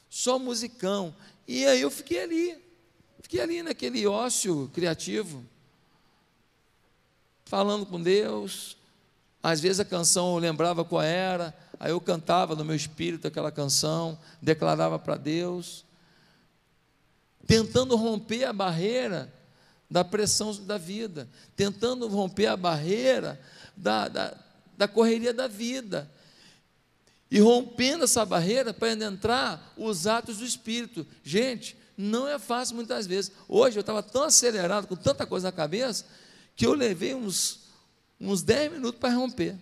Só 0.10 0.40
musicão. 0.40 1.14
E 1.46 1.66
aí 1.66 1.82
eu 1.82 1.92
fiquei 1.92 2.24
ali. 2.24 2.58
Fiquei 3.22 3.42
ali 3.42 3.62
naquele 3.62 4.08
ócio 4.08 4.72
criativo. 4.74 5.44
Falando 7.46 7.86
com 7.86 8.02
Deus. 8.02 8.78
Às 9.42 9.62
vezes 9.62 9.80
a 9.80 9.86
canção 9.86 10.34
eu 10.34 10.40
lembrava 10.40 10.84
qual 10.84 11.02
era 11.02 11.54
Aí 11.80 11.92
eu 11.92 12.02
cantava 12.02 12.56
no 12.56 12.64
meu 12.64 12.76
espírito 12.76 13.28
aquela 13.28 13.52
canção, 13.52 14.18
declarava 14.42 14.98
para 14.98 15.18
Deus, 15.18 15.84
tentando 17.46 17.96
romper 17.96 18.46
a 18.46 18.54
barreira 18.54 19.32
da 19.90 20.04
pressão 20.04 20.54
da 20.66 20.78
vida, 20.78 21.30
tentando 21.56 22.08
romper 22.08 22.48
a 22.48 22.58
barreira 22.58 23.40
da, 23.76 24.08
da, 24.08 24.38
da 24.78 24.88
correria 24.88 25.34
da 25.34 25.48
vida. 25.48 26.10
E 27.30 27.40
rompendo 27.40 28.06
essa 28.06 28.26
barreira 28.26 28.74
para 28.74 28.92
entrar 28.92 29.74
os 29.76 30.08
atos 30.08 30.38
do 30.38 30.46
Espírito. 30.46 31.06
Gente, 31.24 31.76
não 31.98 32.28
é 32.28 32.40
fácil 32.40 32.76
muitas 32.76 33.06
vezes. 33.06 33.32
Hoje 33.48 33.78
eu 33.78 33.82
estava 33.82 34.02
tão 34.02 34.24
acelerado, 34.24 34.88
com 34.88 34.96
tanta 34.96 35.26
coisa 35.26 35.48
na 35.48 35.52
cabeça, 35.52 36.06
que 36.56 36.66
eu 36.66 36.74
levei 36.74 37.14
uns, 37.14 37.60
uns 38.20 38.42
10 38.42 38.74
minutos 38.74 39.00
para 39.00 39.14
romper. 39.14 39.58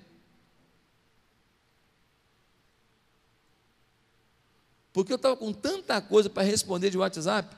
Porque 4.92 5.12
eu 5.12 5.16
estava 5.16 5.36
com 5.36 5.52
tanta 5.52 6.00
coisa 6.02 6.30
para 6.30 6.44
responder 6.44 6.92
de 6.92 6.98
WhatsApp, 6.98 7.56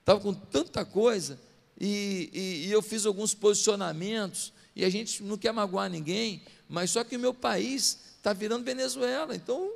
estava 0.00 0.18
com 0.18 0.34
tanta 0.34 0.84
coisa, 0.84 1.38
e, 1.78 2.28
e, 2.32 2.66
e, 2.66 2.72
eu 2.72 2.82
fiz 2.82 3.06
alguns 3.06 3.32
posicionamentos, 3.32 4.52
e 4.74 4.84
a 4.84 4.90
gente 4.90 5.22
não 5.22 5.38
quer 5.38 5.52
magoar 5.52 5.88
ninguém, 5.88 6.42
mas 6.68 6.90
só 6.90 7.04
que 7.04 7.16
o 7.16 7.20
meu 7.20 7.32
país 7.32 7.98
está 8.16 8.32
virando 8.32 8.64
Venezuela, 8.64 9.34
então 9.34 9.72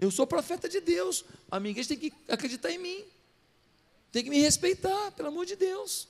eu 0.00 0.10
sou 0.10 0.26
profeta 0.26 0.68
de 0.68 0.80
Deus, 0.80 1.24
a 1.50 1.58
minha 1.58 1.72
igreja 1.72 1.88
tem 1.88 1.98
que 1.98 2.12
acreditar 2.28 2.70
em 2.70 2.78
mim, 2.78 3.04
tem 4.12 4.22
que 4.22 4.30
me 4.30 4.38
respeitar, 4.38 5.10
pelo 5.12 5.28
amor 5.28 5.44
de 5.44 5.56
Deus. 5.56 6.08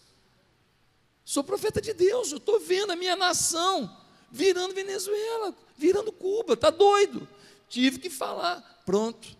Sou 1.26 1.42
profeta 1.42 1.80
de 1.80 1.92
Deus, 1.92 2.30
eu 2.30 2.38
estou 2.38 2.60
vendo 2.60 2.92
a 2.92 2.96
minha 2.96 3.16
nação 3.16 4.00
virando 4.30 4.72
Venezuela, 4.72 5.52
virando 5.76 6.12
Cuba, 6.12 6.54
está 6.54 6.70
doido. 6.70 7.28
Tive 7.68 7.98
que 7.98 8.08
falar, 8.08 8.82
pronto. 8.86 9.36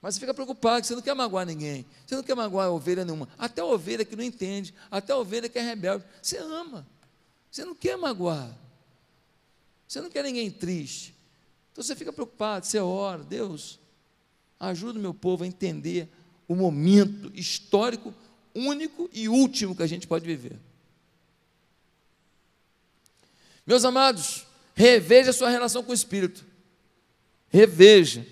Mas 0.00 0.14
você 0.14 0.20
fica 0.20 0.34
preocupado, 0.34 0.84
você 0.84 0.96
não 0.96 1.02
quer 1.02 1.14
magoar 1.14 1.46
ninguém, 1.46 1.86
você 2.04 2.16
não 2.16 2.22
quer 2.24 2.34
magoar 2.34 2.72
ovelha 2.72 3.04
nenhuma, 3.04 3.28
até 3.38 3.62
ovelha 3.62 4.04
que 4.04 4.16
não 4.16 4.24
entende, 4.24 4.74
até 4.90 5.14
ovelha 5.14 5.48
que 5.48 5.56
é 5.56 5.62
rebelde, 5.62 6.04
você 6.20 6.36
ama, 6.38 6.84
você 7.48 7.64
não 7.64 7.72
quer 7.72 7.96
magoar, 7.96 8.52
você 9.86 10.00
não 10.00 10.10
quer 10.10 10.24
ninguém 10.24 10.50
triste, 10.50 11.14
então 11.70 11.84
você 11.84 11.94
fica 11.94 12.12
preocupado, 12.12 12.66
você 12.66 12.80
ora, 12.80 13.22
Deus, 13.22 13.78
ajuda 14.58 14.98
o 14.98 15.02
meu 15.02 15.14
povo 15.14 15.44
a 15.44 15.46
entender 15.46 16.08
o 16.48 16.56
momento 16.56 17.30
histórico 17.32 18.12
único 18.54 19.08
e 19.12 19.28
último 19.28 19.74
que 19.74 19.82
a 19.82 19.86
gente 19.86 20.06
pode 20.06 20.24
viver. 20.24 20.58
Meus 23.66 23.84
amados, 23.84 24.46
reveja 24.74 25.30
a 25.30 25.32
sua 25.32 25.48
relação 25.48 25.82
com 25.82 25.92
o 25.92 25.94
Espírito, 25.94 26.44
reveja. 27.48 28.26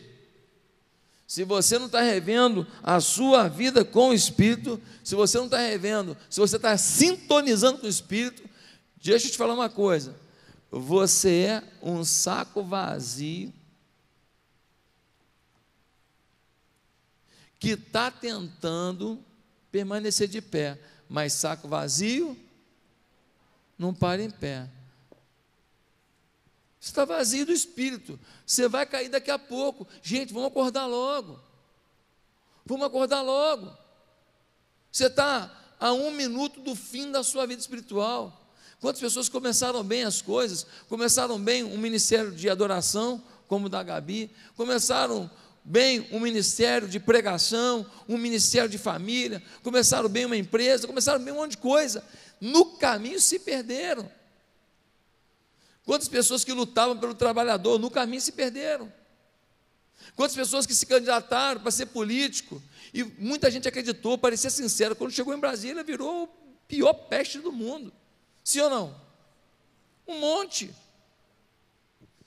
Se 1.26 1.44
você 1.44 1.78
não 1.78 1.86
está 1.86 2.00
revendo 2.00 2.66
a 2.82 3.00
sua 3.00 3.46
vida 3.48 3.84
com 3.84 4.08
o 4.08 4.14
Espírito, 4.14 4.80
se 5.04 5.14
você 5.14 5.38
não 5.38 5.44
está 5.44 5.58
revendo, 5.58 6.16
se 6.28 6.40
você 6.40 6.56
está 6.56 6.76
sintonizando 6.76 7.78
com 7.78 7.86
o 7.86 7.90
Espírito, 7.90 8.42
deixa 9.00 9.28
eu 9.28 9.30
te 9.30 9.38
falar 9.38 9.54
uma 9.54 9.68
coisa: 9.68 10.16
você 10.70 11.42
é 11.42 11.64
um 11.80 12.04
saco 12.04 12.64
vazio 12.64 13.52
que 17.60 17.70
está 17.70 18.10
tentando 18.10 19.22
permanecer 19.70 20.28
de 20.28 20.40
pé, 20.40 20.78
mas 21.08 21.32
saco 21.32 21.68
vazio 21.68 22.36
não 23.78 23.94
para 23.94 24.22
em 24.22 24.30
pé. 24.30 24.68
Está 26.78 27.06
vazio 27.06 27.46
do 27.46 27.52
espírito. 27.52 28.20
Você 28.44 28.68
vai 28.68 28.84
cair 28.84 29.08
daqui 29.08 29.30
a 29.30 29.38
pouco. 29.38 29.88
Gente, 30.02 30.34
vamos 30.34 30.48
acordar 30.48 30.86
logo. 30.86 31.40
Vamos 32.64 32.86
acordar 32.86 33.22
logo. 33.22 33.74
Você 34.92 35.06
está 35.06 35.50
a 35.78 35.92
um 35.92 36.10
minuto 36.10 36.60
do 36.60 36.74
fim 36.74 37.10
da 37.10 37.22
sua 37.22 37.46
vida 37.46 37.60
espiritual. 37.60 38.38
Quantas 38.80 39.00
pessoas 39.00 39.28
começaram 39.28 39.82
bem 39.82 40.04
as 40.04 40.20
coisas, 40.22 40.66
começaram 40.88 41.38
bem 41.38 41.64
um 41.64 41.76
ministério 41.78 42.32
de 42.32 42.48
adoração, 42.48 43.22
como 43.46 43.66
o 43.66 43.68
da 43.68 43.82
Gabi, 43.82 44.30
começaram 44.56 45.30
bem 45.64 46.08
um 46.10 46.20
ministério 46.20 46.88
de 46.88 46.98
pregação, 46.98 47.86
um 48.08 48.16
ministério 48.16 48.68
de 48.68 48.78
família, 48.78 49.42
começaram 49.62 50.08
bem 50.08 50.24
uma 50.24 50.36
empresa, 50.36 50.86
começaram 50.86 51.22
bem 51.22 51.32
um 51.32 51.36
monte 51.36 51.52
de 51.52 51.58
coisa. 51.58 52.04
No 52.40 52.76
caminho 52.76 53.20
se 53.20 53.38
perderam. 53.38 54.10
Quantas 55.84 56.08
pessoas 56.08 56.44
que 56.44 56.52
lutavam 56.52 56.96
pelo 56.98 57.14
trabalhador 57.14 57.78
no 57.78 57.90
caminho 57.90 58.20
se 58.20 58.32
perderam? 58.32 58.92
Quantas 60.16 60.36
pessoas 60.36 60.66
que 60.66 60.74
se 60.74 60.86
candidataram 60.86 61.60
para 61.60 61.70
ser 61.70 61.86
político 61.86 62.62
e 62.92 63.04
muita 63.04 63.50
gente 63.50 63.68
acreditou, 63.68 64.18
parecia 64.18 64.50
sincero, 64.50 64.96
quando 64.96 65.12
chegou 65.12 65.34
em 65.34 65.38
Brasília 65.38 65.84
virou 65.84 66.24
o 66.24 66.28
pior 66.66 66.92
peste 66.92 67.38
do 67.38 67.52
mundo. 67.52 67.92
Sim 68.42 68.60
ou 68.60 68.70
não? 68.70 69.00
Um 70.06 70.18
monte. 70.18 70.74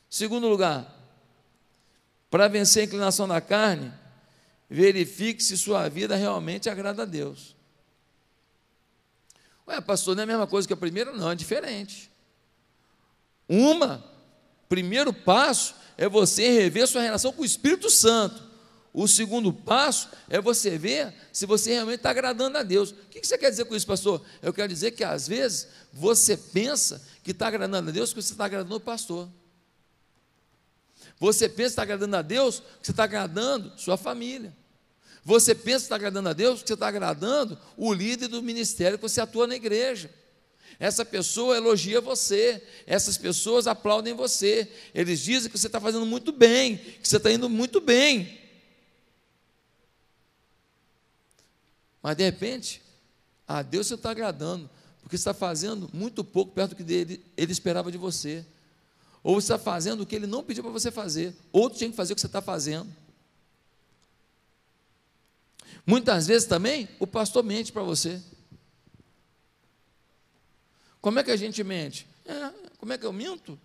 Segundo 0.10 0.48
lugar, 0.48 1.03
para 2.34 2.48
vencer 2.48 2.82
a 2.82 2.86
inclinação 2.86 3.28
da 3.28 3.39
carne, 3.39 3.93
verifique 4.67 5.43
se 5.43 5.56
sua 5.56 5.88
vida 5.88 6.15
realmente 6.15 6.67
agrada 6.67 7.04
a 7.04 7.06
Deus. 7.06 7.56
Ué, 9.67 9.80
pastor, 9.80 10.15
não 10.15 10.22
é 10.22 10.24
a 10.24 10.28
mesma 10.28 10.48
coisa 10.48 10.67
que 10.67 10.74
a 10.74 10.78
primeira? 10.78 11.12
Não, 11.12 11.30
é 11.30 11.36
diferente. 11.36 12.10
Uma, 13.48 14.04
primeiro 14.67 15.13
passo 15.13 15.76
é 15.96 16.10
você 16.10 16.50
rever 16.50 16.88
sua 16.88 17.04
relação 17.04 17.32
com 17.32 17.43
o 17.43 17.46
Espírito 17.46 17.88
Santo. 17.88 18.41
O 18.91 19.08
segundo 19.08 19.54
passo 19.54 20.10
é 20.28 20.41
você 20.41 20.76
ver 20.76 21.13
se 21.32 21.46
você 21.46 21.74
realmente 21.74 21.98
está 21.98 22.10
agradando 22.10 22.58
a 22.58 22.63
Deus. 22.63 22.89
O 22.89 22.96
que 23.12 23.24
você 23.24 23.38
quer 23.38 23.52
dizer 23.52 23.65
com 23.65 23.76
isso, 23.76 23.86
pastor? 23.86 24.26
Eu 24.41 24.52
quero 24.52 24.69
dizer 24.69 24.89
que 24.89 25.04
às 25.04 25.28
vezes 25.28 25.67
você 25.93 26.36
pensa 26.36 27.00
que 27.24 27.30
está 27.30 27.46
agradando 27.46 27.89
a 27.89 27.93
Deus 27.93 28.10
porque 28.10 28.24
você 28.24 28.34
está 28.34 28.46
agradando 28.46 28.78
o 28.78 28.80
pastor. 28.80 29.30
Você 31.23 31.47
pensa 31.47 31.55
que 31.55 31.63
está 31.69 31.83
agradando 31.83 32.17
a 32.17 32.21
Deus 32.21 32.59
porque 32.59 32.86
você 32.88 32.91
está 32.91 33.05
agradando 33.05 33.71
sua 33.77 33.95
família. 33.95 34.53
Você 35.23 35.55
pensa 35.55 35.77
que 35.79 35.86
está 35.86 35.95
agradando 35.95 36.27
a 36.27 36.33
Deus 36.33 36.59
porque 36.59 36.67
você 36.67 36.73
está 36.73 36.89
agradando 36.89 37.57
o 37.77 37.93
líder 37.93 38.27
do 38.27 38.43
ministério 38.43 38.97
que 38.97 39.07
você 39.07 39.21
atua 39.21 39.47
na 39.47 39.55
igreja. 39.55 40.13
Essa 40.77 41.05
pessoa 41.05 41.55
elogia 41.55 42.01
você, 42.01 42.62
essas 42.86 43.17
pessoas 43.17 43.67
aplaudem 43.67 44.13
você, 44.13 44.69
eles 44.93 45.21
dizem 45.21 45.49
que 45.49 45.57
você 45.57 45.67
está 45.67 45.79
fazendo 45.79 46.05
muito 46.05 46.33
bem, 46.33 46.75
que 46.75 47.07
você 47.07 47.15
está 47.15 47.31
indo 47.31 47.49
muito 47.49 47.79
bem. 47.79 48.38
Mas 52.01 52.17
de 52.17 52.23
repente, 52.25 52.81
a 53.47 53.62
Deus 53.62 53.88
você 53.88 53.93
está 53.93 54.12
agradando, 54.12 54.69
porque 55.01 55.15
está 55.15 55.33
fazendo 55.33 55.89
muito 55.93 56.21
pouco 56.21 56.51
perto 56.51 56.75
do 56.75 56.83
que 56.83 57.21
ele 57.38 57.51
esperava 57.53 57.89
de 57.89 57.97
você. 57.97 58.45
Ou 59.23 59.39
você 59.39 59.53
está 59.53 59.57
fazendo 59.57 60.01
o 60.01 60.05
que 60.05 60.15
ele 60.15 60.27
não 60.27 60.43
pediu 60.43 60.62
para 60.62 60.71
você 60.71 60.91
fazer, 60.91 61.33
outro 61.51 61.77
tinha 61.77 61.89
que 61.89 61.95
fazer 61.95 62.12
o 62.12 62.15
que 62.15 62.21
você 62.21 62.27
está 62.27 62.41
fazendo. 62.41 62.93
Muitas 65.86 66.27
vezes 66.27 66.47
também 66.47 66.89
o 66.99 67.07
pastor 67.07 67.43
mente 67.43 67.71
para 67.71 67.83
você. 67.83 68.21
Como 71.01 71.19
é 71.19 71.23
que 71.23 71.31
a 71.31 71.36
gente 71.36 71.63
mente? 71.63 72.07
É, 72.25 72.53
como 72.77 72.93
é 72.93 72.97
que 72.97 73.05
eu 73.05 73.13
minto? 73.13 73.59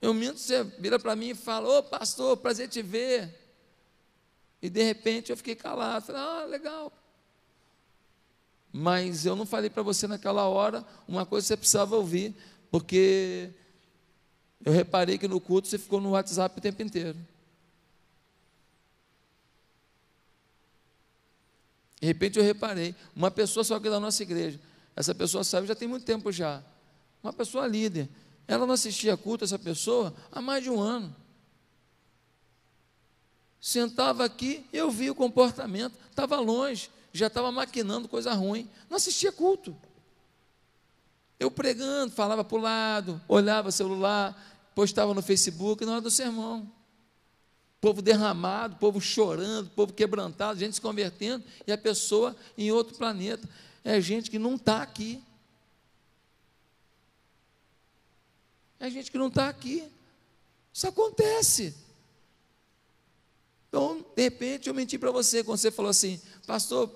Eu 0.00 0.12
minto, 0.12 0.38
você 0.38 0.62
vira 0.62 0.98
para 0.98 1.16
mim 1.16 1.30
e 1.30 1.34
fala: 1.34 1.78
Ô 1.78 1.82
pastor, 1.82 2.36
prazer 2.36 2.68
te 2.68 2.82
ver. 2.82 3.32
E 4.60 4.68
de 4.68 4.82
repente 4.82 5.30
eu 5.30 5.36
fiquei 5.36 5.54
calado. 5.54 6.06
Falei: 6.06 6.20
Ah, 6.20 6.44
legal. 6.44 6.92
Mas 8.72 9.24
eu 9.24 9.34
não 9.34 9.46
falei 9.46 9.70
para 9.70 9.82
você 9.82 10.06
naquela 10.06 10.48
hora 10.48 10.84
uma 11.08 11.24
coisa 11.24 11.44
que 11.44 11.48
você 11.48 11.56
precisava 11.56 11.96
ouvir, 11.96 12.34
porque 12.70 13.50
eu 14.64 14.72
reparei 14.72 15.18
que 15.18 15.28
no 15.28 15.40
culto 15.40 15.68
você 15.68 15.78
ficou 15.78 16.00
no 16.00 16.10
WhatsApp 16.10 16.58
o 16.58 16.60
tempo 16.60 16.82
inteiro. 16.82 17.16
De 22.00 22.06
repente 22.06 22.38
eu 22.38 22.44
reparei, 22.44 22.94
uma 23.14 23.30
pessoa 23.30 23.64
só 23.64 23.76
aqui 23.76 23.88
da 23.88 23.98
nossa 23.98 24.22
igreja, 24.22 24.60
essa 24.94 25.14
pessoa 25.14 25.42
sabe 25.42 25.66
já 25.66 25.74
tem 25.74 25.88
muito 25.88 26.04
tempo 26.04 26.30
já, 26.30 26.62
uma 27.22 27.32
pessoa 27.32 27.66
líder, 27.66 28.08
ela 28.46 28.66
não 28.66 28.74
assistia 28.74 29.16
culto, 29.16 29.44
essa 29.44 29.58
pessoa, 29.58 30.14
há 30.30 30.40
mais 30.40 30.62
de 30.62 30.70
um 30.70 30.80
ano. 30.80 31.14
Sentava 33.60 34.24
aqui, 34.24 34.64
eu 34.72 34.90
vi 34.90 35.10
o 35.10 35.14
comportamento, 35.14 35.94
estava 36.08 36.38
longe, 36.38 36.90
já 37.12 37.26
estava 37.26 37.50
maquinando 37.50 38.06
coisa 38.06 38.32
ruim, 38.32 38.70
não 38.88 38.96
assistia 38.96 39.32
culto. 39.32 39.76
Eu 41.38 41.50
pregando, 41.50 42.12
falava 42.12 42.42
para 42.42 42.56
o 42.56 42.60
lado, 42.60 43.20
olhava 43.28 43.68
o 43.68 43.72
celular, 43.72 44.70
postava 44.74 45.12
no 45.12 45.22
Facebook 45.22 45.84
na 45.84 45.92
hora 45.92 46.00
do 46.00 46.10
sermão 46.10 46.70
povo 47.86 48.02
derramado, 48.02 48.76
povo 48.76 49.00
chorando, 49.00 49.70
povo 49.70 49.92
quebrantado, 49.92 50.58
gente 50.58 50.74
se 50.74 50.80
convertendo, 50.80 51.44
e 51.64 51.70
a 51.70 51.78
pessoa 51.78 52.34
em 52.58 52.72
outro 52.72 52.96
planeta. 52.96 53.48
É 53.84 54.00
gente 54.00 54.28
que 54.28 54.40
não 54.40 54.56
está 54.56 54.82
aqui. 54.82 55.22
É 58.80 58.90
gente 58.90 59.08
que 59.08 59.16
não 59.16 59.28
está 59.28 59.48
aqui. 59.48 59.88
Isso 60.72 60.88
acontece. 60.88 61.76
Então, 63.68 64.04
de 64.16 64.22
repente, 64.22 64.68
eu 64.68 64.74
menti 64.74 64.98
para 64.98 65.12
você 65.12 65.44
quando 65.44 65.58
você 65.58 65.70
falou 65.70 65.90
assim, 65.90 66.20
pastor, 66.44 66.90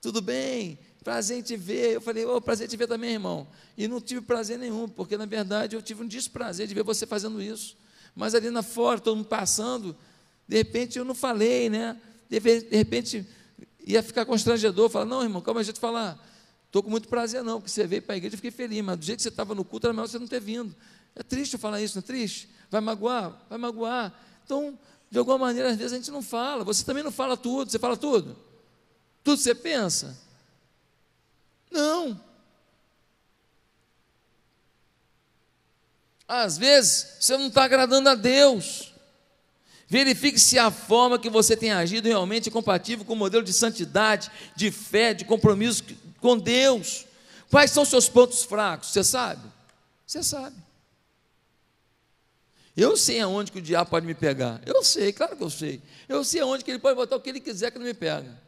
tudo 0.00 0.20
bem? 0.20 0.76
Prazer 1.02 1.38
em 1.38 1.42
te 1.42 1.56
ver. 1.56 1.94
Eu 1.94 2.00
falei, 2.00 2.24
oh, 2.24 2.40
prazer 2.40 2.66
em 2.66 2.70
te 2.70 2.76
ver 2.76 2.86
também, 2.86 3.12
irmão. 3.12 3.46
E 3.76 3.88
não 3.88 4.00
tive 4.00 4.20
prazer 4.20 4.58
nenhum, 4.58 4.88
porque 4.88 5.16
na 5.16 5.26
verdade 5.26 5.74
eu 5.76 5.82
tive 5.82 6.02
um 6.02 6.06
desprazer 6.06 6.66
de 6.66 6.74
ver 6.74 6.84
você 6.84 7.06
fazendo 7.06 7.42
isso. 7.42 7.76
Mas 8.14 8.34
ali 8.34 8.50
na 8.50 8.62
fora, 8.62 9.00
todo 9.00 9.16
mundo 9.16 9.26
passando, 9.26 9.96
de 10.46 10.56
repente 10.56 10.98
eu 10.98 11.04
não 11.04 11.14
falei, 11.14 11.68
né? 11.68 12.00
De, 12.28 12.38
repente 12.38 13.26
ia 13.86 14.02
ficar 14.02 14.24
constrangedor, 14.24 14.88
falar, 14.88 15.04
não, 15.04 15.22
irmão, 15.22 15.40
calma, 15.40 15.60
a 15.60 15.64
gente 15.64 15.80
falar. 15.80 16.18
Estou 16.66 16.82
com 16.82 16.90
muito 16.90 17.08
prazer, 17.08 17.42
não, 17.42 17.60
porque 17.60 17.70
você 17.70 17.86
veio 17.86 18.02
para 18.02 18.14
a 18.14 18.16
igreja, 18.16 18.34
eu 18.34 18.38
fiquei 18.38 18.50
feliz, 18.50 18.82
mas 18.82 18.98
do 18.98 19.04
jeito 19.04 19.18
que 19.18 19.22
você 19.22 19.28
estava 19.28 19.54
no 19.54 19.64
culto, 19.64 19.86
era 19.86 19.92
melhor 19.92 20.08
você 20.08 20.18
não 20.18 20.26
ter 20.26 20.40
vindo. 20.40 20.74
É 21.14 21.22
triste 21.22 21.54
eu 21.54 21.58
falar 21.58 21.80
isso, 21.82 21.96
não 21.96 22.00
é 22.00 22.06
triste? 22.06 22.48
Vai 22.70 22.80
magoar? 22.80 23.44
Vai 23.50 23.58
magoar. 23.58 24.14
Então, 24.44 24.78
de 25.10 25.18
alguma 25.18 25.36
maneira, 25.36 25.70
às 25.70 25.76
vezes 25.76 25.92
a 25.92 25.96
gente 25.96 26.10
não 26.10 26.22
fala. 26.22 26.64
Você 26.64 26.82
também 26.84 27.02
não 27.02 27.12
fala 27.12 27.36
tudo. 27.36 27.70
Você 27.70 27.78
fala 27.78 27.98
tudo? 27.98 28.34
Tudo 29.22 29.36
você 29.36 29.54
pensa? 29.54 30.18
Não. 31.72 32.20
Às 36.28 36.56
vezes, 36.56 37.16
você 37.18 37.36
não 37.36 37.48
está 37.48 37.64
agradando 37.64 38.08
a 38.08 38.14
Deus. 38.14 38.92
Verifique 39.88 40.38
se 40.38 40.58
a 40.58 40.70
forma 40.70 41.18
que 41.18 41.28
você 41.28 41.54
tem 41.54 41.70
agido 41.70 42.08
realmente 42.08 42.48
é 42.48 42.52
compatível 42.52 43.04
com 43.04 43.12
o 43.12 43.16
modelo 43.16 43.44
de 43.44 43.52
santidade, 43.52 44.30
de 44.56 44.70
fé, 44.70 45.12
de 45.12 45.24
compromisso 45.24 45.84
com 46.20 46.38
Deus. 46.38 47.04
Quais 47.50 47.70
são 47.70 47.84
seus 47.84 48.08
pontos 48.08 48.42
fracos? 48.44 48.88
Você 48.88 49.04
sabe? 49.04 49.46
Você 50.06 50.22
sabe. 50.22 50.56
Eu 52.74 52.96
sei 52.96 53.20
aonde 53.20 53.52
que 53.52 53.58
o 53.58 53.62
diabo 53.62 53.90
pode 53.90 54.06
me 54.06 54.14
pegar. 54.14 54.62
Eu 54.64 54.82
sei, 54.82 55.12
claro 55.12 55.36
que 55.36 55.42
eu 55.42 55.50
sei. 55.50 55.82
Eu 56.08 56.24
sei 56.24 56.40
aonde 56.40 56.64
que 56.64 56.70
ele 56.70 56.78
pode 56.78 56.96
botar 56.96 57.16
o 57.16 57.20
que 57.20 57.28
ele 57.28 57.40
quiser 57.40 57.70
que 57.70 57.78
não 57.78 57.84
me 57.84 57.92
pega. 57.92 58.40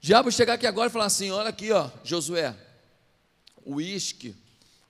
Diabo 0.00 0.30
chegar 0.30 0.54
aqui 0.54 0.66
agora 0.66 0.88
e 0.88 0.92
falar 0.92 1.06
assim: 1.06 1.30
olha 1.30 1.50
aqui, 1.50 1.70
ó, 1.72 1.90
Josué, 2.04 2.56
uísque, 3.64 4.34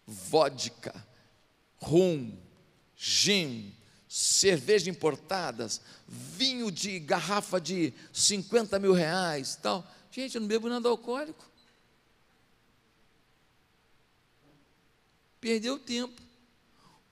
vodka, 0.06 0.94
rum, 1.78 2.36
gin, 2.96 3.74
cerveja 4.08 4.88
importadas, 4.88 5.80
vinho 6.06 6.70
de 6.70 6.98
garrafa 6.98 7.60
de 7.60 7.92
50 8.12 8.78
mil 8.78 8.92
reais, 8.92 9.56
tal. 9.56 9.86
Gente, 10.10 10.34
eu 10.34 10.40
não 10.40 10.48
bebo 10.48 10.68
nada 10.68 10.88
alcoólico. 10.88 11.46
Perdeu 15.40 15.78
tempo. 15.78 16.20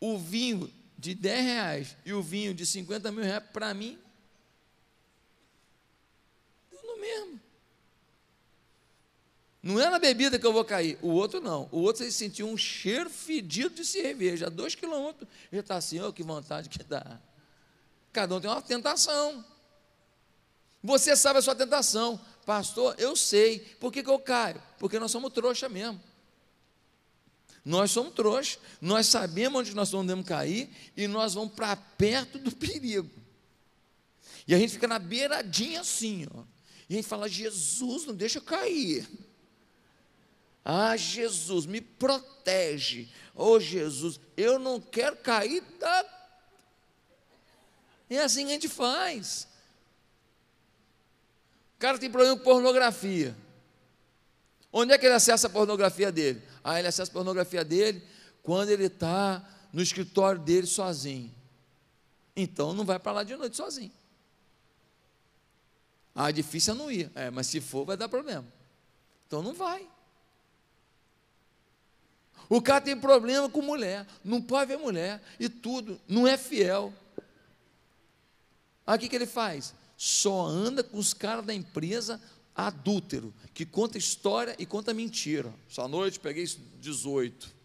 O 0.01 0.19
vinho 0.19 0.73
de 0.99 1.15
10 1.15 1.45
reais 1.45 1.97
e 2.05 2.13
o 2.13 2.23
vinho 2.23 2.55
de 2.55 2.67
50 2.67 3.13
mil 3.13 3.23
reais, 3.23 3.45
para 3.53 3.73
mim, 3.73 3.99
no 6.83 6.99
mesmo. 6.99 7.41
Não 9.67 9.81
é 9.81 9.91
na 9.91 9.99
bebida 9.99 10.39
que 10.39 10.47
eu 10.47 10.53
vou 10.53 10.65
cair. 10.65 10.97
O 11.03 11.09
outro 11.09 11.41
não. 11.41 11.69
O 11.73 11.81
outro 11.81 12.05
ele 12.05 12.13
sentiu 12.13 12.47
um 12.47 12.57
cheiro 12.57 13.11
fedido 13.11 13.75
de 13.75 13.85
cerveja. 13.85 14.47
A 14.47 14.49
dois 14.49 14.77
quilômetros. 14.77 15.29
Ele 15.51 15.61
está 15.61 15.75
assim, 15.75 16.01
oh, 16.01 16.13
que 16.13 16.23
vontade 16.23 16.69
que 16.69 16.85
dá. 16.85 17.21
Cada 18.13 18.33
um 18.37 18.41
tem 18.41 18.49
uma 18.49 18.63
tentação. 18.63 19.45
Você 20.85 21.17
sabe 21.17 21.41
a 21.41 21.43
sua 21.43 21.57
tentação. 21.57 22.21
Pastor, 22.45 22.95
eu 22.97 23.17
sei. 23.17 23.59
Por 23.81 23.91
que, 23.91 24.05
que 24.05 24.09
eu 24.09 24.21
caio? 24.21 24.63
Porque 24.79 25.01
nós 25.01 25.11
somos 25.11 25.33
trouxa 25.33 25.69
mesmo. 25.69 26.01
Nós 27.65 27.91
somos 27.91 28.15
trouxa. 28.15 28.61
Nós 28.81 29.09
sabemos 29.09 29.63
onde 29.63 29.75
nós 29.75 29.91
podemos 29.91 30.29
cair 30.29 30.71
e 30.97 31.09
nós 31.09 31.35
vamos 31.35 31.53
para 31.55 31.75
perto 31.75 32.39
do 32.39 32.55
perigo. 32.55 33.11
E 34.47 34.55
a 34.55 34.59
gente 34.61 34.75
fica 34.75 34.87
na 34.87 35.01
beiradinha 35.01 35.81
assim, 35.81 36.25
ó. 36.33 36.45
E 36.89 36.95
a 36.95 36.97
gente 36.99 37.09
fala, 37.09 37.29
Jesus, 37.29 38.05
não 38.05 38.15
deixa 38.15 38.39
eu 38.39 38.43
cair. 38.43 39.09
Ah, 40.69 40.97
Jesus, 40.97 41.65
me 41.65 41.81
protege. 41.81 43.09
Oh, 43.37 43.61
Jesus, 43.61 44.19
eu 44.37 44.59
não 44.59 44.81
quero 44.81 45.15
cair 45.15 45.63
da. 45.79 46.05
É 48.11 48.19
assim 48.19 48.47
que 48.47 48.51
a 48.51 48.55
gente 48.55 48.69
faz. 48.69 49.47
O 51.77 51.79
cara 51.79 51.99
tem 51.99 52.11
problema 52.11 52.37
com 52.37 52.43
pornografia. 52.43 53.37
Onde 54.73 54.93
é 54.93 54.99
que 54.99 55.07
ele 55.07 55.15
acessa 55.15 55.47
a 55.47 55.51
pornografia 55.51 56.11
dele? 56.11 56.43
Ah, 56.65 56.81
ele 56.81 56.89
acessa 56.89 57.13
a 57.13 57.15
pornografia 57.15 57.65
dele 57.65 58.03
quando 58.43 58.71
ele 58.71 58.87
está 58.87 59.49
no 59.73 59.81
escritório 59.81 60.41
dele 60.41 60.67
sozinho. 60.67 61.33
Então 62.35 62.75
não 62.75 62.85
vai 62.85 62.99
para 62.99 63.13
lá 63.13 63.23
de 63.23 63.37
noite 63.37 63.57
sozinho. 63.57 63.93
Ah, 66.13 66.33
difícil 66.33 66.75
é 66.75 66.77
não 66.77 66.91
ir. 66.91 67.09
É, 67.15 67.31
mas 67.31 67.47
se 67.47 67.61
for, 67.61 67.85
vai 67.85 67.97
dar 67.97 68.09
problema. 68.09 68.45
Então 69.29 69.45
não 69.45 69.55
vai. 69.55 69.89
O 72.49 72.63
cara 72.63 72.81
tem 72.81 72.97
problema 72.97 73.49
com 73.49 73.61
mulher, 73.61 74.07
não 74.25 74.41
pode 74.41 74.69
ver 74.69 74.79
mulher 74.79 75.21
e 75.39 75.49
tudo, 75.49 76.01
não 76.07 76.27
é 76.27 76.37
fiel. 76.37 76.93
Aí 78.87 78.97
o 78.97 79.01
que, 79.01 79.09
que 79.09 79.17
ele 79.17 79.27
faz? 79.27 79.75
Só 79.97 80.47
anda 80.47 80.85
com 80.85 80.99
os 80.99 81.13
caras 81.13 81.45
da 81.45 81.53
empresa 81.53 82.21
adúltero, 82.55 83.35
que 83.53 83.67
conta 83.67 83.99
história 83.99 84.55
e 84.59 84.65
conta 84.65 84.95
mentira. 84.95 85.53
Essa 85.71 85.89
noite 85.89 86.21
peguei 86.21 86.47
18. 86.81 87.57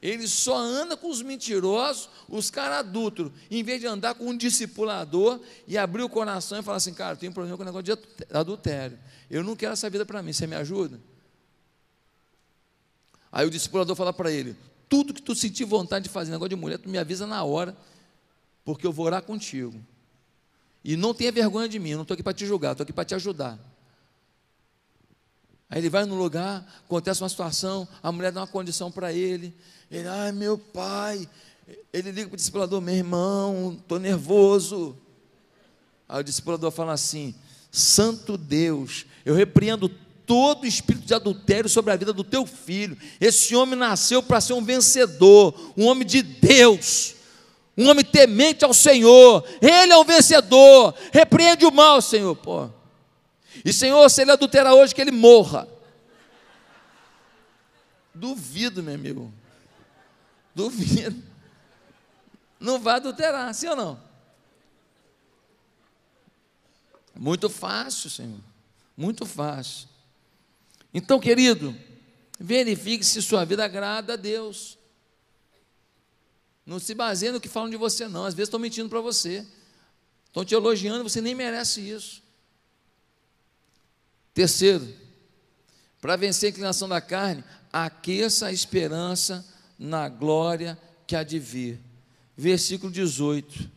Ele 0.00 0.28
só 0.28 0.56
anda 0.56 0.96
com 0.96 1.10
os 1.10 1.22
mentirosos, 1.22 2.08
os 2.28 2.50
caras 2.50 2.78
adúlteros, 2.78 3.32
em 3.50 3.64
vez 3.64 3.80
de 3.80 3.86
andar 3.86 4.14
com 4.14 4.28
um 4.28 4.36
discipulador 4.36 5.40
e 5.66 5.76
abrir 5.76 6.02
o 6.02 6.08
coração 6.08 6.58
e 6.58 6.62
falar 6.62 6.76
assim: 6.76 6.94
cara, 6.94 7.14
eu 7.14 7.16
tenho 7.16 7.30
um 7.30 7.34
problema 7.34 7.56
com 7.56 7.62
o 7.64 7.66
negócio 7.66 7.96
de 7.96 8.26
adultério. 8.32 8.98
Eu 9.28 9.42
não 9.42 9.56
quero 9.56 9.72
essa 9.72 9.90
vida 9.90 10.06
para 10.06 10.22
mim, 10.22 10.32
você 10.32 10.46
me 10.46 10.54
ajuda? 10.54 11.00
Aí 13.30 13.46
o 13.46 13.50
discipulador 13.50 13.94
fala 13.94 14.12
para 14.12 14.30
ele: 14.30 14.56
tudo 14.88 15.12
que 15.12 15.22
tu 15.22 15.34
sentir 15.34 15.64
vontade 15.64 16.04
de 16.04 16.08
fazer, 16.08 16.30
negócio 16.30 16.50
de 16.50 16.56
mulher, 16.56 16.78
tu 16.78 16.88
me 16.88 16.98
avisa 16.98 17.26
na 17.26 17.42
hora, 17.44 17.76
porque 18.64 18.86
eu 18.86 18.92
vou 18.92 19.06
orar 19.06 19.22
contigo. 19.22 19.78
E 20.82 20.96
não 20.96 21.12
tenha 21.12 21.30
vergonha 21.30 21.68
de 21.68 21.78
mim, 21.78 21.90
eu 21.90 21.96
não 21.96 22.02
estou 22.02 22.14
aqui 22.14 22.22
para 22.22 22.32
te 22.32 22.46
julgar, 22.46 22.72
estou 22.72 22.84
aqui 22.84 22.92
para 22.92 23.04
te 23.04 23.14
ajudar. 23.14 23.58
Aí 25.70 25.80
ele 25.80 25.90
vai 25.90 26.06
no 26.06 26.14
lugar, 26.14 26.66
acontece 26.86 27.22
uma 27.22 27.28
situação, 27.28 27.86
a 28.02 28.10
mulher 28.10 28.32
dá 28.32 28.40
uma 28.40 28.46
condição 28.46 28.90
para 28.90 29.12
ele. 29.12 29.54
Ele, 29.90 30.08
ai 30.08 30.32
meu 30.32 30.56
pai. 30.56 31.28
Ele 31.92 32.10
liga 32.10 32.28
para 32.28 32.34
o 32.34 32.36
discipulador, 32.36 32.80
meu 32.80 32.94
irmão, 32.94 33.76
estou 33.78 33.98
nervoso. 33.98 34.96
Aí 36.08 36.20
o 36.20 36.24
discipulador 36.24 36.70
fala 36.70 36.92
assim: 36.92 37.34
Santo 37.70 38.38
Deus, 38.38 39.04
eu 39.26 39.34
repreendo 39.34 39.90
todo 40.28 40.66
espírito 40.66 41.06
de 41.06 41.14
adultério 41.14 41.68
sobre 41.68 41.92
a 41.92 41.96
vida 41.96 42.12
do 42.12 42.22
teu 42.22 42.46
filho. 42.46 42.96
Esse 43.20 43.56
homem 43.56 43.74
nasceu 43.76 44.22
para 44.22 44.40
ser 44.40 44.52
um 44.52 44.62
vencedor, 44.62 45.72
um 45.76 45.86
homem 45.86 46.06
de 46.06 46.22
Deus, 46.22 47.16
Um 47.78 47.88
homem 47.88 48.04
temente 48.04 48.64
ao 48.64 48.74
Senhor, 48.74 49.44
ele 49.62 49.92
é 49.92 49.96
um 49.96 50.04
vencedor, 50.04 50.92
repreende 51.12 51.64
o 51.64 51.70
mal, 51.70 52.02
Senhor, 52.02 52.34
pô. 52.34 52.68
E 53.64 53.72
Senhor, 53.72 54.10
se 54.10 54.22
ele 54.22 54.32
adulterar 54.32 54.74
hoje, 54.74 54.92
que 54.92 55.00
ele 55.00 55.12
morra. 55.12 55.68
Duvido, 58.12 58.82
meu 58.82 58.96
amigo. 58.96 59.32
Duvido. 60.52 61.22
Não 62.58 62.80
vai 62.80 62.96
adulterar, 62.96 63.54
sim 63.54 63.68
ou 63.68 63.76
não? 63.76 64.00
Muito 67.14 67.48
fácil, 67.48 68.10
Senhor. 68.10 68.40
Muito 68.96 69.24
fácil. 69.24 69.88
Então, 70.92 71.20
querido, 71.20 71.76
verifique 72.38 73.04
se 73.04 73.20
sua 73.20 73.44
vida 73.44 73.64
agrada 73.64 74.14
a 74.14 74.16
Deus. 74.16 74.78
Não 76.64 76.78
se 76.78 76.94
baseie 76.94 77.32
no 77.32 77.40
que 77.40 77.48
falam 77.48 77.70
de 77.70 77.76
você, 77.76 78.06
não. 78.06 78.24
Às 78.24 78.34
vezes 78.34 78.48
estão 78.48 78.60
mentindo 78.60 78.88
para 78.88 79.00
você. 79.00 79.46
Estão 80.26 80.44
te 80.44 80.54
elogiando, 80.54 81.02
você 81.02 81.20
nem 81.20 81.34
merece 81.34 81.80
isso. 81.80 82.22
Terceiro, 84.34 84.86
para 86.00 86.14
vencer 86.16 86.48
a 86.48 86.50
inclinação 86.50 86.88
da 86.88 87.00
carne, 87.00 87.42
aqueça 87.72 88.46
a 88.46 88.52
esperança 88.52 89.44
na 89.78 90.08
glória 90.08 90.78
que 91.06 91.16
há 91.16 91.22
de 91.22 91.38
vir. 91.38 91.80
Versículo 92.36 92.92
18. 92.92 93.70